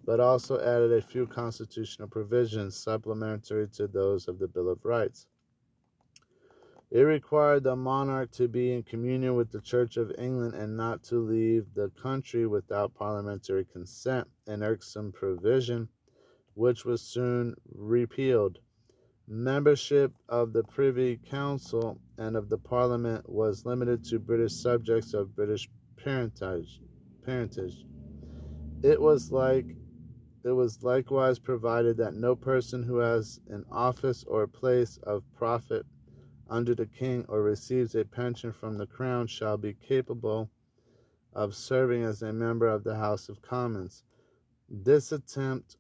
but 0.05 0.21
also 0.21 0.59
added 0.61 0.93
a 0.93 1.03
few 1.03 1.27
constitutional 1.27 2.09
provisions 2.09 2.77
supplementary 2.77 3.69
to 3.69 3.87
those 3.87 4.29
of 4.29 4.39
the 4.39 4.49
Bill 4.49 4.69
of 4.69 4.85
Rights. 4.85 5.27
It 6.91 7.03
required 7.03 7.63
the 7.63 7.77
monarch 7.77 8.33
to 8.33 8.49
be 8.49 8.73
in 8.73 8.83
communion 8.83 9.37
with 9.37 9.53
the 9.53 9.61
Church 9.61 9.97
of 9.97 10.13
England 10.19 10.55
and 10.55 10.77
not 10.77 11.05
to 11.05 11.21
leave 11.21 11.73
the 11.75 11.91
country 11.91 12.49
without 12.49 12.95
parliamentary 12.95 13.65
consent, 13.65 14.27
an 14.49 14.65
irksome 14.65 15.13
provision 15.13 15.89
which 16.55 16.85
was 16.85 17.01
soon 17.01 17.55
repealed. 17.73 18.59
Membership 19.29 20.13
of 20.29 20.53
the 20.53 20.65
Privy 20.65 21.17
Council 21.17 22.01
and 22.19 22.37
of 22.37 22.49
the 22.49 22.59
Parliament 22.59 23.29
was 23.31 23.65
limited 23.65 24.05
to 24.07 24.19
British 24.19 24.55
subjects 24.55 25.15
of 25.15 25.37
British 25.37 25.71
parentage. 25.97 26.81
parentage. 27.25 27.85
It 28.83 29.01
was 29.01 29.31
like 29.31 29.77
it 30.43 30.53
was 30.53 30.83
likewise 30.83 31.39
provided 31.39 31.97
that 31.99 32.15
no 32.15 32.35
person 32.35 32.83
who 32.83 32.97
has 32.97 33.41
an 33.49 33.65
office 33.71 34.25
or 34.25 34.47
place 34.47 34.99
of 35.03 35.23
profit 35.35 35.85
under 36.49 36.75
the 36.75 36.87
king 36.87 37.25
or 37.29 37.43
receives 37.43 37.95
a 37.95 38.05
pension 38.05 38.53
from 38.53 38.79
the 38.79 38.87
crown 38.87 39.27
shall 39.27 39.57
be 39.57 39.75
capable 39.75 40.51
of 41.33 41.55
serving 41.55 42.03
as 42.03 42.23
a 42.23 42.33
member 42.33 42.67
of 42.67 42.83
the 42.85 42.97
House 42.97 43.29
of 43.29 43.43
Commons. 43.43 44.03
This 44.69 45.13
attempt 45.13 45.77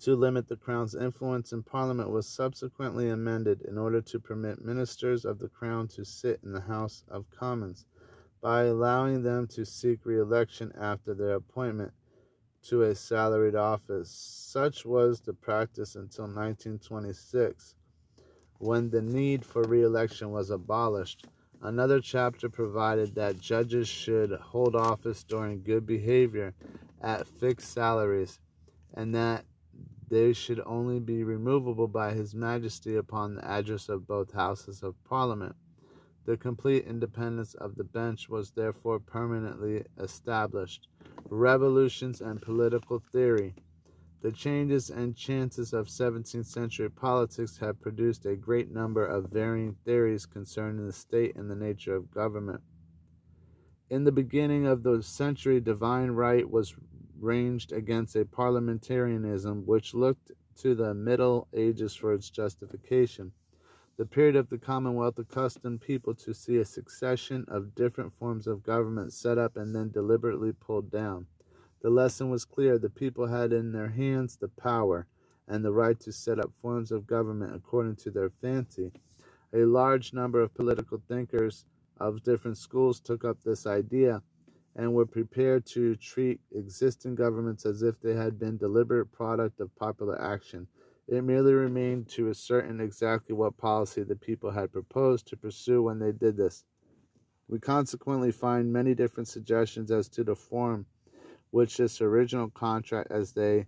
to 0.00 0.14
limit 0.14 0.46
the 0.48 0.56
crown's 0.56 0.94
influence 0.94 1.52
in 1.52 1.62
parliament 1.62 2.10
was 2.10 2.28
subsequently 2.28 3.08
amended 3.08 3.62
in 3.62 3.78
order 3.78 4.02
to 4.02 4.20
permit 4.20 4.64
ministers 4.64 5.24
of 5.24 5.38
the 5.38 5.48
crown 5.48 5.88
to 5.88 6.04
sit 6.04 6.40
in 6.44 6.52
the 6.52 6.60
House 6.60 7.02
of 7.08 7.30
Commons 7.30 7.86
by 8.40 8.64
allowing 8.64 9.22
them 9.22 9.46
to 9.48 9.64
seek 9.64 10.04
re 10.04 10.20
election 10.20 10.70
after 10.78 11.14
their 11.14 11.36
appointment 11.36 11.92
to 12.64 12.82
a 12.82 12.94
salaried 12.94 13.54
office. 13.54 14.10
Such 14.10 14.84
was 14.84 15.20
the 15.20 15.34
practice 15.34 15.94
until 15.94 16.24
1926, 16.24 17.74
when 18.58 18.90
the 18.90 19.02
need 19.02 19.44
for 19.44 19.62
re 19.62 19.82
election 19.82 20.30
was 20.30 20.50
abolished. 20.50 21.26
Another 21.60 22.00
chapter 22.00 22.48
provided 22.48 23.14
that 23.14 23.40
judges 23.40 23.88
should 23.88 24.32
hold 24.32 24.74
office 24.76 25.24
during 25.24 25.62
good 25.62 25.86
behavior 25.86 26.54
at 27.00 27.26
fixed 27.26 27.72
salaries, 27.72 28.40
and 28.94 29.14
that 29.14 29.44
they 30.08 30.32
should 30.32 30.60
only 30.66 31.00
be 31.00 31.24
removable 31.24 31.88
by 31.88 32.12
His 32.12 32.34
Majesty 32.34 32.96
upon 32.96 33.34
the 33.34 33.44
address 33.46 33.88
of 33.88 34.06
both 34.06 34.32
Houses 34.32 34.82
of 34.82 35.02
Parliament. 35.04 35.56
The 36.26 36.36
complete 36.36 36.86
independence 36.86 37.54
of 37.54 37.76
the 37.76 37.84
bench 37.84 38.28
was 38.28 38.52
therefore 38.52 38.98
permanently 38.98 39.84
established. 39.98 40.88
Revolutions 41.30 42.20
and 42.20 42.40
political 42.40 42.98
theory. 42.98 43.54
The 44.20 44.32
changes 44.32 44.90
and 44.90 45.16
chances 45.16 45.72
of 45.72 45.88
17th 45.88 46.46
century 46.46 46.90
politics 46.90 47.58
have 47.58 47.80
produced 47.80 48.26
a 48.26 48.36
great 48.36 48.70
number 48.70 49.04
of 49.04 49.30
varying 49.30 49.76
theories 49.84 50.26
concerning 50.26 50.86
the 50.86 50.92
state 50.92 51.36
and 51.36 51.50
the 51.50 51.56
nature 51.56 51.94
of 51.94 52.10
government. 52.10 52.60
In 53.90 54.04
the 54.04 54.12
beginning 54.12 54.66
of 54.66 54.82
the 54.82 55.02
century, 55.02 55.60
divine 55.60 56.10
right 56.10 56.48
was 56.48 56.74
ranged 57.18 57.72
against 57.72 58.16
a 58.16 58.24
parliamentarianism 58.24 59.64
which 59.66 59.94
looked 59.94 60.30
to 60.56 60.74
the 60.74 60.94
Middle 60.94 61.48
Ages 61.52 61.94
for 61.94 62.12
its 62.12 62.30
justification. 62.30 63.32
The 63.96 64.06
period 64.06 64.34
of 64.34 64.48
the 64.48 64.58
Commonwealth 64.58 65.20
accustomed 65.20 65.80
people 65.80 66.14
to 66.16 66.34
see 66.34 66.56
a 66.56 66.64
succession 66.64 67.44
of 67.46 67.76
different 67.76 68.12
forms 68.12 68.48
of 68.48 68.64
government 68.64 69.12
set 69.12 69.38
up 69.38 69.56
and 69.56 69.72
then 69.72 69.90
deliberately 69.90 70.52
pulled 70.52 70.90
down. 70.90 71.26
The 71.80 71.90
lesson 71.90 72.28
was 72.28 72.44
clear 72.44 72.76
the 72.76 72.90
people 72.90 73.28
had 73.28 73.52
in 73.52 73.70
their 73.70 73.90
hands 73.90 74.36
the 74.36 74.48
power 74.48 75.06
and 75.46 75.64
the 75.64 75.72
right 75.72 75.98
to 76.00 76.10
set 76.10 76.40
up 76.40 76.52
forms 76.60 76.90
of 76.90 77.06
government 77.06 77.54
according 77.54 77.94
to 77.96 78.10
their 78.10 78.30
fancy. 78.30 78.90
A 79.52 79.64
large 79.64 80.12
number 80.12 80.40
of 80.40 80.54
political 80.54 81.00
thinkers 81.06 81.64
of 81.98 82.24
different 82.24 82.58
schools 82.58 82.98
took 82.98 83.24
up 83.24 83.44
this 83.44 83.64
idea 83.64 84.22
and 84.74 84.92
were 84.92 85.06
prepared 85.06 85.64
to 85.66 85.94
treat 85.96 86.40
existing 86.52 87.14
governments 87.14 87.64
as 87.64 87.82
if 87.82 88.00
they 88.00 88.14
had 88.14 88.40
been 88.40 88.56
deliberate 88.56 89.12
product 89.12 89.60
of 89.60 89.74
popular 89.76 90.20
action. 90.20 90.66
It 91.06 91.22
merely 91.22 91.52
remained 91.52 92.08
to 92.10 92.30
ascertain 92.30 92.80
exactly 92.80 93.34
what 93.34 93.58
policy 93.58 94.02
the 94.02 94.16
people 94.16 94.50
had 94.50 94.72
proposed 94.72 95.26
to 95.28 95.36
pursue 95.36 95.82
when 95.82 95.98
they 95.98 96.12
did 96.12 96.36
this. 96.36 96.64
We 97.46 97.58
consequently 97.60 98.32
find 98.32 98.72
many 98.72 98.94
different 98.94 99.28
suggestions 99.28 99.90
as 99.90 100.08
to 100.10 100.24
the 100.24 100.34
form 100.34 100.86
which 101.50 101.76
this 101.76 102.00
original 102.00 102.48
contract, 102.50 103.12
as 103.12 103.32
they 103.32 103.66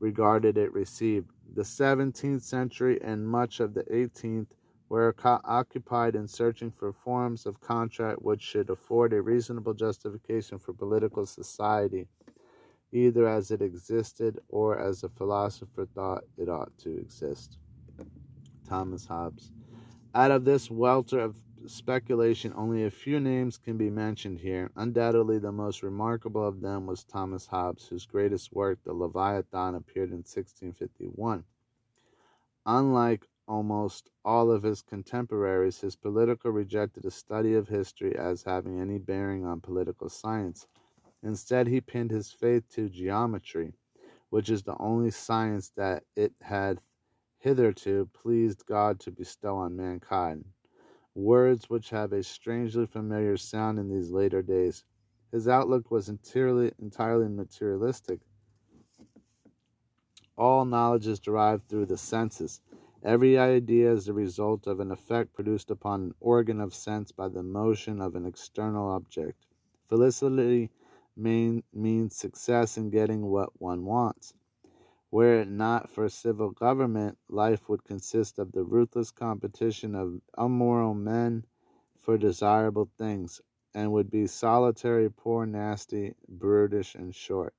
regarded 0.00 0.56
it, 0.56 0.72
received. 0.72 1.30
The 1.54 1.62
17th 1.62 2.42
century 2.42 2.98
and 3.02 3.28
much 3.28 3.60
of 3.60 3.74
the 3.74 3.84
18th 3.84 4.48
were 4.88 5.14
occupied 5.24 6.16
in 6.16 6.26
searching 6.26 6.70
for 6.70 6.92
forms 6.92 7.44
of 7.44 7.60
contract 7.60 8.22
which 8.22 8.40
should 8.40 8.70
afford 8.70 9.12
a 9.12 9.20
reasonable 9.20 9.74
justification 9.74 10.58
for 10.58 10.72
political 10.72 11.26
society, 11.26 12.08
either 12.92 13.28
as 13.28 13.50
it 13.50 13.62
existed 13.62 14.40
or 14.48 14.78
as 14.78 15.02
a 15.02 15.08
philosopher 15.08 15.86
thought 15.86 16.24
it 16.36 16.48
ought 16.48 16.76
to 16.78 16.96
exist. 16.98 17.58
Thomas 18.68 19.06
Hobbes. 19.06 19.50
Out 20.14 20.30
of 20.30 20.44
this 20.44 20.70
welter 20.70 21.20
of 21.20 21.36
speculation, 21.66 22.52
only 22.56 22.84
a 22.84 22.90
few 22.90 23.20
names 23.20 23.58
can 23.58 23.76
be 23.76 23.90
mentioned 23.90 24.38
here. 24.38 24.70
Undoubtedly, 24.76 25.38
the 25.38 25.52
most 25.52 25.82
remarkable 25.82 26.46
of 26.46 26.60
them 26.60 26.86
was 26.86 27.04
Thomas 27.04 27.46
Hobbes, 27.46 27.88
whose 27.88 28.06
greatest 28.06 28.52
work, 28.52 28.78
The 28.84 28.92
Leviathan, 28.92 29.74
appeared 29.74 30.10
in 30.10 30.18
1651. 30.18 31.44
Unlike 32.66 33.26
almost 33.46 34.10
all 34.24 34.50
of 34.50 34.62
his 34.62 34.82
contemporaries, 34.82 35.80
his 35.80 35.96
political 35.96 36.50
rejected 36.50 37.04
a 37.04 37.10
study 37.10 37.54
of 37.54 37.68
history 37.68 38.14
as 38.16 38.42
having 38.42 38.78
any 38.78 38.98
bearing 38.98 39.46
on 39.46 39.60
political 39.60 40.08
science. 40.08 40.66
Instead, 41.22 41.66
he 41.66 41.80
pinned 41.80 42.10
his 42.10 42.30
faith 42.30 42.68
to 42.70 42.88
geometry, 42.88 43.74
which 44.30 44.50
is 44.50 44.62
the 44.62 44.76
only 44.78 45.10
science 45.10 45.70
that 45.76 46.04
it 46.16 46.32
had 46.40 46.80
hitherto 47.38 48.08
pleased 48.12 48.66
God 48.66 49.00
to 49.00 49.10
bestow 49.10 49.56
on 49.56 49.76
mankind. 49.76 50.44
Words 51.14 51.68
which 51.68 51.90
have 51.90 52.12
a 52.12 52.22
strangely 52.22 52.86
familiar 52.86 53.36
sound 53.36 53.78
in 53.78 53.88
these 53.88 54.10
later 54.10 54.42
days. 54.42 54.84
His 55.32 55.48
outlook 55.48 55.90
was 55.90 56.08
entirely, 56.08 56.72
entirely 56.80 57.28
materialistic. 57.28 58.20
All 60.36 60.64
knowledge 60.64 61.06
is 61.06 61.18
derived 61.18 61.68
through 61.68 61.86
the 61.86 61.96
senses 61.96 62.60
Every 63.02 63.38
idea 63.38 63.92
is 63.92 64.06
the 64.06 64.12
result 64.12 64.66
of 64.66 64.80
an 64.80 64.90
effect 64.90 65.32
produced 65.32 65.70
upon 65.70 66.00
an 66.02 66.14
organ 66.18 66.60
of 66.60 66.74
sense 66.74 67.12
by 67.12 67.28
the 67.28 67.44
motion 67.44 68.00
of 68.00 68.16
an 68.16 68.26
external 68.26 68.88
object. 68.88 69.46
Felicity 69.88 70.70
mean, 71.18 71.64
means 71.72 72.16
success 72.16 72.76
in 72.76 72.90
getting 72.90 73.26
what 73.26 73.60
one 73.60 73.84
wants. 73.84 74.34
Were 75.10 75.40
it 75.40 75.48
not 75.48 75.88
for 75.88 76.08
civil 76.08 76.50
government, 76.50 77.18
life 77.28 77.68
would 77.68 77.84
consist 77.84 78.38
of 78.38 78.52
the 78.52 78.62
ruthless 78.62 79.10
competition 79.10 79.94
of 79.94 80.20
immoral 80.36 80.94
men 80.94 81.44
for 81.98 82.18
desirable 82.18 82.90
things, 82.98 83.40
and 83.74 83.92
would 83.92 84.10
be 84.10 84.26
solitary, 84.26 85.10
poor, 85.10 85.46
nasty, 85.46 86.14
brutish, 86.28 86.94
and 86.94 87.14
short. 87.14 87.54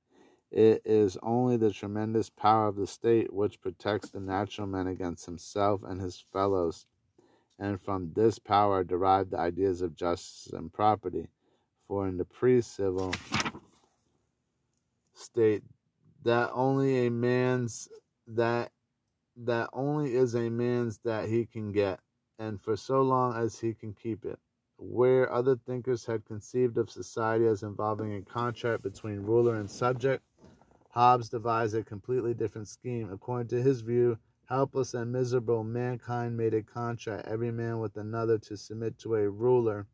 It 0.50 0.82
is 0.84 1.16
only 1.22 1.56
the 1.56 1.72
tremendous 1.72 2.30
power 2.30 2.68
of 2.68 2.76
the 2.76 2.86
state 2.86 3.32
which 3.32 3.60
protects 3.60 4.10
the 4.10 4.20
natural 4.20 4.66
man 4.66 4.86
against 4.86 5.26
himself 5.26 5.82
and 5.84 6.00
his 6.00 6.22
fellows, 6.32 6.86
and 7.58 7.80
from 7.80 8.12
this 8.14 8.38
power 8.38 8.82
derive 8.82 9.30
the 9.30 9.38
ideas 9.38 9.82
of 9.82 9.94
justice 9.94 10.52
and 10.52 10.72
property. 10.72 11.28
For 11.86 12.06
in 12.06 12.16
the 12.16 12.24
pre 12.24 12.60
civil 12.60 13.12
state, 15.20 15.62
that 16.24 16.50
only 16.52 17.06
a 17.06 17.10
man's 17.10 17.88
that 18.26 18.72
that 19.36 19.70
only 19.72 20.14
is 20.14 20.34
a 20.34 20.50
man's 20.50 20.98
that 21.04 21.28
he 21.28 21.46
can 21.46 21.72
get, 21.72 22.00
and 22.38 22.60
for 22.60 22.76
so 22.76 23.02
long 23.02 23.36
as 23.36 23.58
he 23.58 23.74
can 23.74 23.94
keep 23.94 24.24
it. 24.24 24.38
Where 24.76 25.30
other 25.30 25.56
thinkers 25.56 26.06
had 26.06 26.24
conceived 26.24 26.78
of 26.78 26.90
society 26.90 27.46
as 27.46 27.62
involving 27.62 28.14
a 28.14 28.22
contract 28.22 28.82
between 28.82 29.20
ruler 29.20 29.56
and 29.56 29.70
subject, 29.70 30.22
Hobbes 30.90 31.28
devised 31.28 31.76
a 31.76 31.84
completely 31.84 32.34
different 32.34 32.66
scheme. 32.66 33.12
According 33.12 33.48
to 33.48 33.62
his 33.62 33.80
view, 33.80 34.18
helpless 34.48 34.94
and 34.94 35.12
miserable, 35.12 35.62
mankind 35.62 36.36
made 36.36 36.54
a 36.54 36.62
contract, 36.62 37.28
every 37.28 37.52
man 37.52 37.78
with 37.78 37.96
another, 37.96 38.38
to 38.38 38.56
submit 38.56 38.98
to 38.98 39.14
a 39.14 39.30
ruler, 39.30 39.86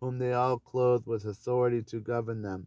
whom 0.00 0.18
they 0.18 0.34
all 0.34 0.58
clothed 0.58 1.06
with 1.06 1.24
authority 1.24 1.82
to 1.82 2.00
govern 2.00 2.42
them. 2.42 2.66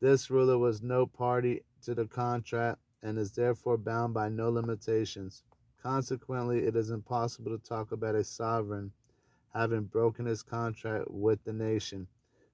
This 0.00 0.30
ruler 0.30 0.58
was 0.58 0.82
no 0.82 1.06
party 1.06 1.62
to 1.82 1.94
the 1.94 2.06
contract 2.06 2.80
and 3.02 3.18
is 3.18 3.32
therefore 3.32 3.76
bound 3.76 4.14
by 4.14 4.28
no 4.28 4.50
limitations. 4.50 5.42
Consequently, 5.82 6.64
it 6.66 6.76
is 6.76 6.90
impossible 6.90 7.56
to 7.56 7.62
talk 7.62 7.92
about 7.92 8.14
a 8.14 8.24
sovereign 8.24 8.92
having 9.52 9.84
broken 9.84 10.26
his 10.26 10.42
contract 10.42 11.10
with 11.10 11.42
the 11.44 11.52
nation 11.52 12.06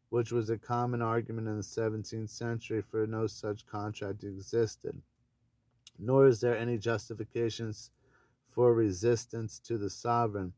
which 0.09 0.33
was 0.33 0.51
a 0.51 0.59
common 0.59 1.03
argument 1.03 1.49
in 1.49 1.57
the 1.57 1.63
17th 1.63 2.31
century, 2.31 2.81
for 2.81 3.07
no 3.07 3.27
such 3.27 3.67
contract 3.67 4.25
existed. 4.25 5.01
Nor 5.99 6.27
is 6.27 6.41
there 6.41 6.57
any 6.57 6.79
justifications 6.79 7.91
for 8.51 8.73
resistance 8.75 9.59
to 9.61 9.79
the 9.79 9.91
sovereign. 9.91 10.53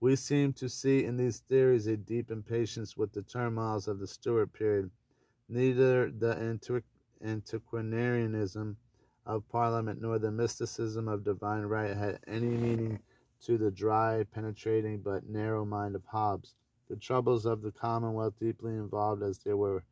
We 0.00 0.16
seem 0.16 0.52
to 0.54 0.68
see 0.68 1.04
in 1.04 1.16
these 1.16 1.40
theories 1.40 1.86
a 1.86 1.96
deep 1.96 2.30
impatience 2.30 2.96
with 2.96 3.12
the 3.12 3.22
turmoils 3.22 3.88
of 3.88 3.98
the 3.98 4.06
Stuart 4.06 4.52
period. 4.52 4.90
Neither 5.50 6.10
the 6.10 6.36
antiquarianism 7.24 8.76
of 9.24 9.48
Parliament 9.48 10.00
nor 10.00 10.18
the 10.18 10.30
mysticism 10.30 11.08
of 11.08 11.24
divine 11.24 11.62
right 11.62 11.96
had 11.96 12.20
any 12.26 12.48
meaning 12.48 13.00
to 13.42 13.56
the 13.56 13.70
dry, 13.70 14.24
penetrating, 14.30 15.00
but 15.00 15.26
narrow 15.26 15.64
mind 15.64 15.94
of 15.94 16.04
Hobbes. 16.04 16.54
The 16.90 16.96
troubles 16.96 17.46
of 17.46 17.62
the 17.62 17.72
Commonwealth, 17.72 18.34
deeply 18.38 18.74
involved 18.74 19.22
as 19.22 19.38
they 19.38 19.54
were 19.54 19.84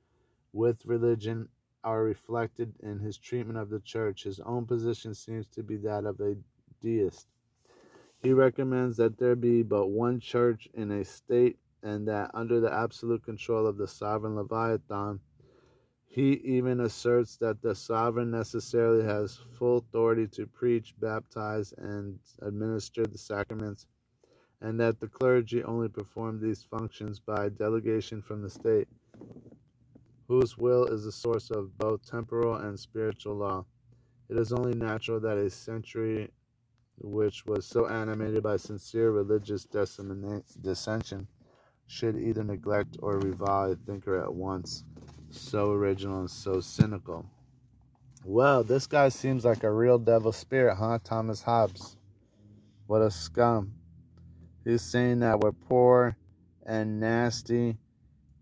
with 0.52 0.84
religion, 0.84 1.48
are 1.82 2.02
reflected 2.02 2.74
in 2.82 2.98
his 2.98 3.16
treatment 3.16 3.58
of 3.58 3.70
the 3.70 3.80
church. 3.80 4.24
His 4.24 4.40
own 4.40 4.66
position 4.66 5.14
seems 5.14 5.46
to 5.48 5.62
be 5.62 5.76
that 5.76 6.04
of 6.04 6.20
a 6.20 6.36
deist. 6.82 7.28
He 8.18 8.32
recommends 8.32 8.96
that 8.96 9.16
there 9.18 9.36
be 9.36 9.62
but 9.62 9.86
one 9.86 10.20
church 10.20 10.68
in 10.74 10.90
a 10.90 11.04
state 11.04 11.58
and 11.82 12.08
that 12.08 12.30
under 12.34 12.60
the 12.60 12.72
absolute 12.72 13.24
control 13.24 13.66
of 13.66 13.76
the 13.76 13.86
sovereign 13.86 14.34
Leviathan, 14.36 15.20
He 16.16 16.32
even 16.44 16.80
asserts 16.80 17.36
that 17.42 17.60
the 17.60 17.74
sovereign 17.74 18.30
necessarily 18.30 19.04
has 19.04 19.36
full 19.36 19.76
authority 19.76 20.26
to 20.28 20.46
preach, 20.46 20.94
baptize, 20.98 21.74
and 21.76 22.18
administer 22.40 23.04
the 23.04 23.18
sacraments, 23.18 23.84
and 24.62 24.80
that 24.80 24.98
the 24.98 25.08
clergy 25.08 25.62
only 25.62 25.90
perform 25.90 26.40
these 26.40 26.62
functions 26.62 27.20
by 27.20 27.50
delegation 27.50 28.22
from 28.22 28.40
the 28.40 28.48
state, 28.48 28.88
whose 30.26 30.56
will 30.56 30.86
is 30.86 31.04
the 31.04 31.12
source 31.12 31.50
of 31.50 31.76
both 31.76 32.10
temporal 32.10 32.54
and 32.54 32.80
spiritual 32.80 33.34
law. 33.34 33.66
It 34.30 34.38
is 34.38 34.54
only 34.54 34.72
natural 34.72 35.20
that 35.20 35.36
a 35.36 35.50
century 35.50 36.30
which 36.96 37.44
was 37.44 37.66
so 37.66 37.88
animated 37.88 38.42
by 38.42 38.56
sincere 38.56 39.10
religious 39.10 39.66
dissension 39.66 41.28
should 41.86 42.16
either 42.16 42.42
neglect 42.42 42.96
or 43.02 43.18
revile 43.18 43.72
a 43.72 43.76
thinker 43.76 44.18
at 44.18 44.32
once 44.32 44.82
so 45.30 45.70
original 45.72 46.20
and 46.20 46.30
so 46.30 46.60
cynical. 46.60 47.26
Well, 48.24 48.64
this 48.64 48.86
guy 48.86 49.08
seems 49.10 49.44
like 49.44 49.62
a 49.62 49.70
real 49.70 49.98
devil 49.98 50.32
spirit, 50.32 50.76
huh? 50.76 50.98
Thomas 51.04 51.42
Hobbes. 51.42 51.96
What 52.86 53.02
a 53.02 53.10
scum. 53.10 53.74
He's 54.64 54.82
saying 54.82 55.20
that 55.20 55.40
we're 55.40 55.52
poor 55.52 56.16
and 56.64 56.98
nasty, 56.98 57.78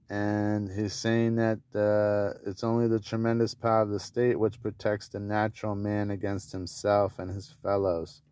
and 0.09 0.71
he's 0.71 0.95
saying 0.95 1.37
that 1.37 1.59
uh, 1.75 2.39
it's 2.49 2.65
only 2.65 2.89
the 2.89 3.01
tremendous 3.01 3.55
power 3.55 3.83
of 3.83 3.91
the 3.91 4.01
state 4.01 4.39
which 4.39 4.63
protects 4.63 5.09
the 5.09 5.21
natural 5.21 5.75
man 5.75 6.11
against 6.11 6.53
himself 6.53 7.19
and 7.19 7.31
his 7.31 7.55
fellows 7.63 8.23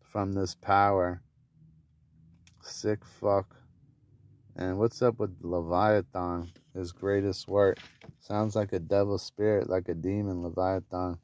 from 0.00 0.32
this 0.32 0.54
power. 0.54 1.22
Sick 2.62 3.04
fuck. 3.04 3.56
And 4.56 4.78
what's 4.78 5.02
up 5.02 5.18
with 5.18 5.34
Leviathan? 5.40 6.52
his 6.74 6.92
greatest 6.92 7.48
work. 7.48 7.78
Sounds 8.20 8.56
like 8.56 8.72
a 8.72 8.78
devil 8.78 9.18
spirit, 9.18 9.68
like 9.68 9.88
a 9.88 9.94
demon, 9.94 10.42
Leviathan. 10.42 11.18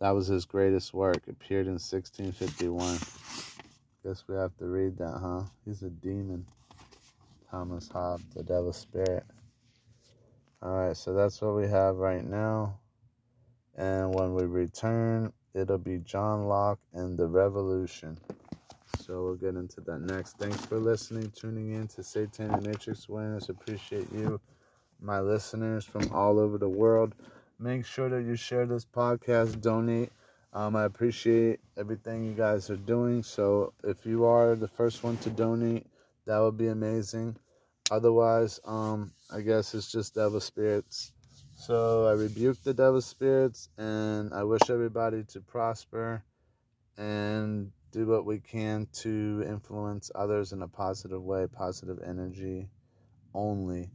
That 0.00 0.10
was 0.10 0.26
his 0.26 0.44
greatest 0.44 0.92
work. 0.92 1.22
Appeared 1.28 1.66
in 1.66 1.74
1651. 1.74 2.98
Guess 4.04 4.24
we 4.28 4.34
have 4.34 4.56
to 4.58 4.66
read 4.66 4.98
that, 4.98 5.18
huh? 5.20 5.42
He's 5.64 5.82
a 5.82 5.90
demon. 5.90 6.46
Thomas 7.50 7.88
Hobbes, 7.88 8.24
the 8.34 8.42
devil 8.42 8.72
spirit. 8.72 9.24
Alright, 10.62 10.96
so 10.96 11.14
that's 11.14 11.40
what 11.40 11.54
we 11.54 11.68
have 11.68 11.96
right 11.96 12.24
now. 12.24 12.78
And 13.76 14.14
when 14.14 14.34
we 14.34 14.44
return, 14.44 15.32
it'll 15.52 15.78
be 15.78 15.98
John 15.98 16.48
Locke 16.48 16.80
and 16.92 17.16
the 17.16 17.26
Revolution. 17.26 18.18
So 19.06 19.22
we'll 19.22 19.34
get 19.34 19.54
into 19.54 19.82
that 19.82 20.00
next. 20.00 20.38
Thanks 20.38 20.64
for 20.64 20.78
listening, 20.78 21.30
tuning 21.36 21.74
in 21.74 21.88
to 21.88 22.02
Satanic 22.02 22.62
Matrix 22.62 23.06
Awareness. 23.06 23.50
Appreciate 23.50 24.10
you, 24.10 24.40
my 24.98 25.20
listeners 25.20 25.84
from 25.84 26.10
all 26.10 26.38
over 26.38 26.56
the 26.56 26.70
world. 26.70 27.14
Make 27.58 27.84
sure 27.84 28.08
that 28.08 28.22
you 28.22 28.34
share 28.34 28.64
this 28.64 28.86
podcast, 28.86 29.60
donate. 29.60 30.10
Um, 30.54 30.74
I 30.74 30.84
appreciate 30.84 31.60
everything 31.76 32.24
you 32.24 32.32
guys 32.32 32.70
are 32.70 32.78
doing. 32.78 33.22
So 33.22 33.74
if 33.82 34.06
you 34.06 34.24
are 34.24 34.56
the 34.56 34.68
first 34.68 35.04
one 35.04 35.18
to 35.18 35.28
donate, 35.28 35.86
that 36.24 36.38
would 36.38 36.56
be 36.56 36.68
amazing. 36.68 37.36
Otherwise, 37.90 38.58
um, 38.64 39.12
I 39.30 39.42
guess 39.42 39.74
it's 39.74 39.92
just 39.92 40.14
devil 40.14 40.40
spirits. 40.40 41.12
So 41.56 42.06
I 42.06 42.12
rebuke 42.12 42.62
the 42.62 42.72
devil 42.72 43.02
spirits 43.02 43.68
and 43.76 44.32
I 44.32 44.44
wish 44.44 44.70
everybody 44.70 45.24
to 45.24 45.42
prosper 45.42 46.24
and 46.96 47.70
do 47.94 48.06
what 48.06 48.26
we 48.26 48.40
can 48.40 48.88
to 48.92 49.44
influence 49.46 50.10
others 50.16 50.50
in 50.50 50.62
a 50.62 50.66
positive 50.66 51.22
way, 51.22 51.46
positive 51.46 52.00
energy 52.04 52.68
only. 53.32 53.88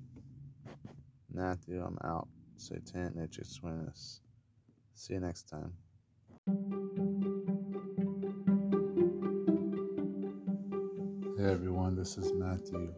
Matthew, 1.30 1.84
I'm 1.86 1.98
out. 2.06 2.30
Satanic 2.56 3.14
Matrix 3.14 3.60
Awareness. 3.62 4.22
See 4.94 5.16
you 5.16 5.20
next 5.20 5.50
time. 5.50 5.74
Hey 11.38 11.52
everyone, 11.52 11.98
this 11.98 12.18
is 12.18 12.32
Matthew 12.32 12.94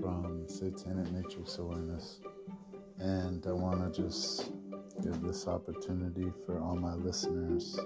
from 0.00 0.48
Satanic 0.48 1.12
Matrix 1.12 1.58
Awareness, 1.58 2.18
and 2.98 3.46
I 3.46 3.52
want 3.52 3.94
to 3.94 4.02
just 4.02 4.50
give 5.00 5.22
this 5.22 5.46
opportunity 5.46 6.32
for 6.44 6.60
all 6.60 6.74
my 6.74 6.94
listeners 6.94 7.78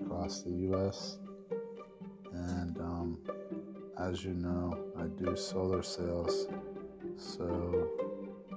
across 0.00 0.42
the 0.42 0.50
U.S 0.50 1.18
and 2.32 2.78
um, 2.78 3.18
as 3.98 4.24
you 4.24 4.34
know, 4.34 4.78
I 4.98 5.06
do 5.22 5.36
solar 5.36 5.82
sales, 5.82 6.46
so 7.16 7.88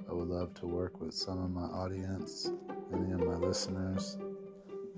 I 0.08 0.12
would 0.12 0.28
love 0.28 0.54
to 0.54 0.66
work 0.66 1.00
with 1.00 1.14
some 1.14 1.42
of 1.42 1.50
my 1.50 1.66
audience, 1.66 2.50
any 2.92 3.12
of 3.12 3.20
my 3.20 3.36
listeners, 3.36 4.18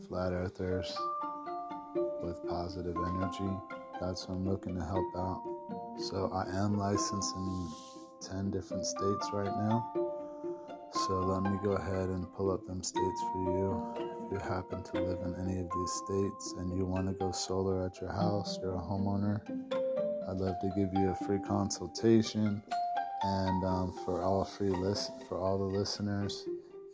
flat 0.08 0.32
earthers 0.32 0.96
with 2.22 2.40
positive 2.48 2.96
energy. 2.96 3.50
That's 4.00 4.28
what 4.28 4.36
I'm 4.36 4.48
looking 4.48 4.76
to 4.76 4.84
help 4.84 5.16
out. 5.16 5.42
So 5.98 6.30
I 6.32 6.48
am 6.56 6.78
licensed 6.78 7.34
in 7.34 7.68
10 8.20 8.50
different 8.50 8.86
states 8.86 9.28
right 9.32 9.46
now. 9.46 9.92
So 11.06 11.20
let 11.20 11.42
me 11.42 11.58
go 11.62 11.72
ahead 11.72 12.08
and 12.08 12.32
pull 12.34 12.50
up 12.50 12.64
them 12.66 12.82
states 12.82 13.20
for 13.32 13.42
you 13.42 14.07
you 14.30 14.38
happen 14.38 14.82
to 14.82 15.00
live 15.00 15.18
in 15.24 15.34
any 15.36 15.60
of 15.60 15.68
these 15.70 15.92
states 16.04 16.54
and 16.58 16.76
you 16.76 16.84
want 16.84 17.06
to 17.08 17.14
go 17.14 17.32
solar 17.32 17.86
at 17.86 18.00
your 18.00 18.12
house, 18.12 18.58
you're 18.62 18.74
a 18.74 18.78
homeowner, 18.78 19.40
I'd 20.28 20.36
love 20.36 20.56
to 20.60 20.68
give 20.76 20.92
you 20.92 21.08
a 21.08 21.24
free 21.24 21.38
consultation. 21.40 22.62
And 23.22 23.64
um, 23.64 23.92
for 24.04 24.22
all 24.22 24.44
free 24.44 24.70
list 24.70 25.10
for 25.28 25.38
all 25.38 25.58
the 25.58 25.64
listeners, 25.64 26.44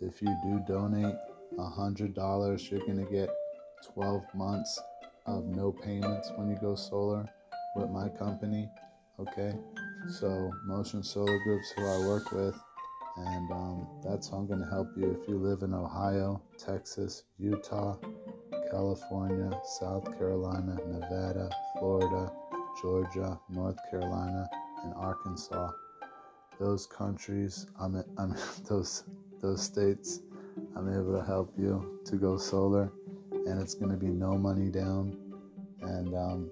if 0.00 0.22
you 0.22 0.34
do 0.44 0.62
donate 0.66 1.14
hundred 1.58 2.14
dollars, 2.14 2.70
you're 2.70 2.84
gonna 2.86 3.04
get 3.04 3.28
12 3.94 4.22
months 4.34 4.80
of 5.26 5.44
no 5.44 5.72
payments 5.72 6.30
when 6.36 6.48
you 6.48 6.56
go 6.60 6.74
solar 6.74 7.28
with 7.76 7.90
my 7.90 8.08
company. 8.08 8.68
Okay, 9.18 9.54
so 10.08 10.50
Motion 10.64 11.02
Solar 11.02 11.38
Groups, 11.44 11.72
who 11.76 11.86
I 11.86 12.06
work 12.06 12.32
with, 12.32 12.58
and 13.16 13.50
um, 13.52 13.86
that's 14.02 14.28
how 14.28 14.38
I'm 14.38 14.46
going 14.46 14.60
to 14.60 14.68
help 14.68 14.88
you 14.96 15.18
if 15.20 15.28
you 15.28 15.38
live 15.38 15.62
in 15.62 15.72
Ohio, 15.72 16.42
Texas, 16.58 17.24
Utah, 17.38 17.96
California, 18.70 19.50
South 19.64 20.04
Carolina, 20.18 20.76
Nevada, 20.86 21.48
Florida, 21.78 22.32
Georgia, 22.82 23.38
North 23.48 23.78
Carolina, 23.88 24.48
and 24.82 24.94
Arkansas. 24.94 25.70
Those 26.58 26.86
countries, 26.86 27.66
I'm, 27.80 28.02
I'm 28.18 28.34
those 28.68 29.04
those 29.40 29.62
states, 29.62 30.20
I'm 30.76 30.88
able 30.88 31.16
to 31.18 31.24
help 31.24 31.52
you 31.58 32.00
to 32.06 32.16
go 32.16 32.36
solar, 32.36 32.90
and 33.30 33.60
it's 33.60 33.74
going 33.74 33.90
to 33.90 33.96
be 33.96 34.08
no 34.08 34.36
money 34.36 34.70
down, 34.70 35.16
and 35.82 36.14
um, 36.14 36.50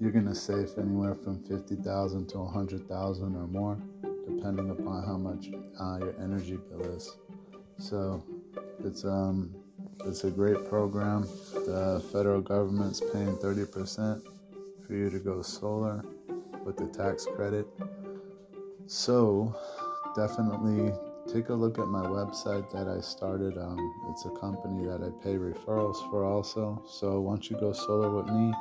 you're 0.00 0.12
going 0.12 0.28
to 0.28 0.34
save 0.34 0.70
anywhere 0.78 1.14
from 1.14 1.40
fifty 1.40 1.74
thousand 1.76 2.28
to 2.28 2.38
a 2.38 2.46
hundred 2.46 2.88
thousand 2.88 3.36
or 3.36 3.46
more 3.46 3.78
depending 4.26 4.70
upon 4.70 5.04
how 5.04 5.16
much 5.16 5.48
uh, 5.80 5.98
your 6.00 6.14
energy 6.20 6.58
bill 6.68 6.82
is. 6.94 7.16
So 7.78 8.22
it's 8.84 9.04
um 9.04 9.54
it's 10.04 10.24
a 10.24 10.30
great 10.30 10.68
program. 10.68 11.22
The 11.52 12.02
federal 12.12 12.40
government's 12.40 13.00
paying 13.12 13.36
30% 13.36 14.22
for 14.86 14.92
you 14.92 15.10
to 15.10 15.18
go 15.18 15.42
solar 15.42 16.04
with 16.64 16.76
the 16.76 16.86
tax 16.86 17.26
credit. 17.26 17.66
So 18.86 19.54
definitely 20.14 20.92
take 21.26 21.48
a 21.48 21.54
look 21.54 21.78
at 21.78 21.88
my 21.88 22.06
website 22.06 22.70
that 22.70 22.88
I 22.88 23.00
started. 23.00 23.58
Um, 23.58 23.94
it's 24.10 24.24
a 24.26 24.30
company 24.30 24.86
that 24.86 25.02
I 25.02 25.10
pay 25.22 25.34
referrals 25.34 25.98
for 26.10 26.24
also. 26.24 26.82
So 26.86 27.20
once 27.20 27.50
you 27.50 27.58
go 27.58 27.72
solar 27.72 28.10
with 28.10 28.26
me, 28.26 28.52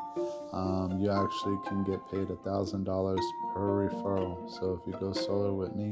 um, 0.52 0.98
you 1.00 1.12
actually 1.12 1.58
can 1.68 1.84
get 1.84 2.00
paid 2.10 2.30
a 2.30 2.36
thousand 2.38 2.84
dollars 2.84 3.20
per 3.54 3.88
referral. 3.90 4.50
So 4.60 4.80
if 4.82 4.88
you 4.88 5.00
go 5.00 5.14
solar 5.14 5.54
with 5.54 5.76
me 5.76 5.92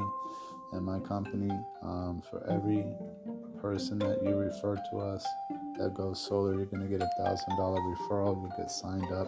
and 0.71 0.83
my 0.83 0.99
company, 0.99 1.51
um, 1.83 2.23
for 2.29 2.45
every 2.49 2.85
person 3.61 3.99
that 3.99 4.23
you 4.23 4.35
refer 4.35 4.75
to 4.91 4.97
us 4.97 5.25
that 5.77 5.93
goes 5.95 6.19
solar, 6.19 6.55
you're 6.55 6.65
gonna 6.65 6.87
get 6.87 7.01
a 7.01 7.09
thousand 7.17 7.55
dollar 7.57 7.79
referral. 7.81 8.41
You 8.41 8.49
get 8.57 8.71
signed 8.71 9.11
up, 9.11 9.27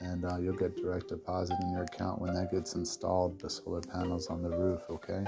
and 0.00 0.24
uh, 0.24 0.38
you'll 0.38 0.56
get 0.56 0.76
direct 0.76 1.08
deposit 1.08 1.56
in 1.62 1.70
your 1.70 1.84
account 1.84 2.20
when 2.20 2.34
that 2.34 2.50
gets 2.50 2.74
installed. 2.74 3.40
The 3.40 3.48
solar 3.48 3.80
panels 3.80 4.26
on 4.26 4.42
the 4.42 4.50
roof. 4.50 4.82
Okay. 4.90 5.24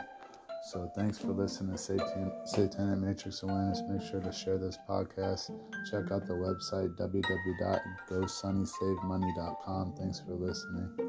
So 0.72 0.90
thanks 0.96 1.16
for 1.16 1.28
listening 1.28 1.76
to 1.76 1.78
Satan, 1.78 2.32
Satanic 2.44 2.98
Matrix 2.98 3.44
Awareness. 3.44 3.82
Make 3.88 4.02
sure 4.02 4.20
to 4.20 4.32
share 4.32 4.58
this 4.58 4.76
podcast. 4.88 5.52
Check 5.88 6.10
out 6.10 6.26
the 6.26 6.34
website 6.34 6.96
www.gosunnysavemoney.com. 6.98 9.94
Thanks 9.96 10.18
for 10.18 10.34
listening. 10.34 11.05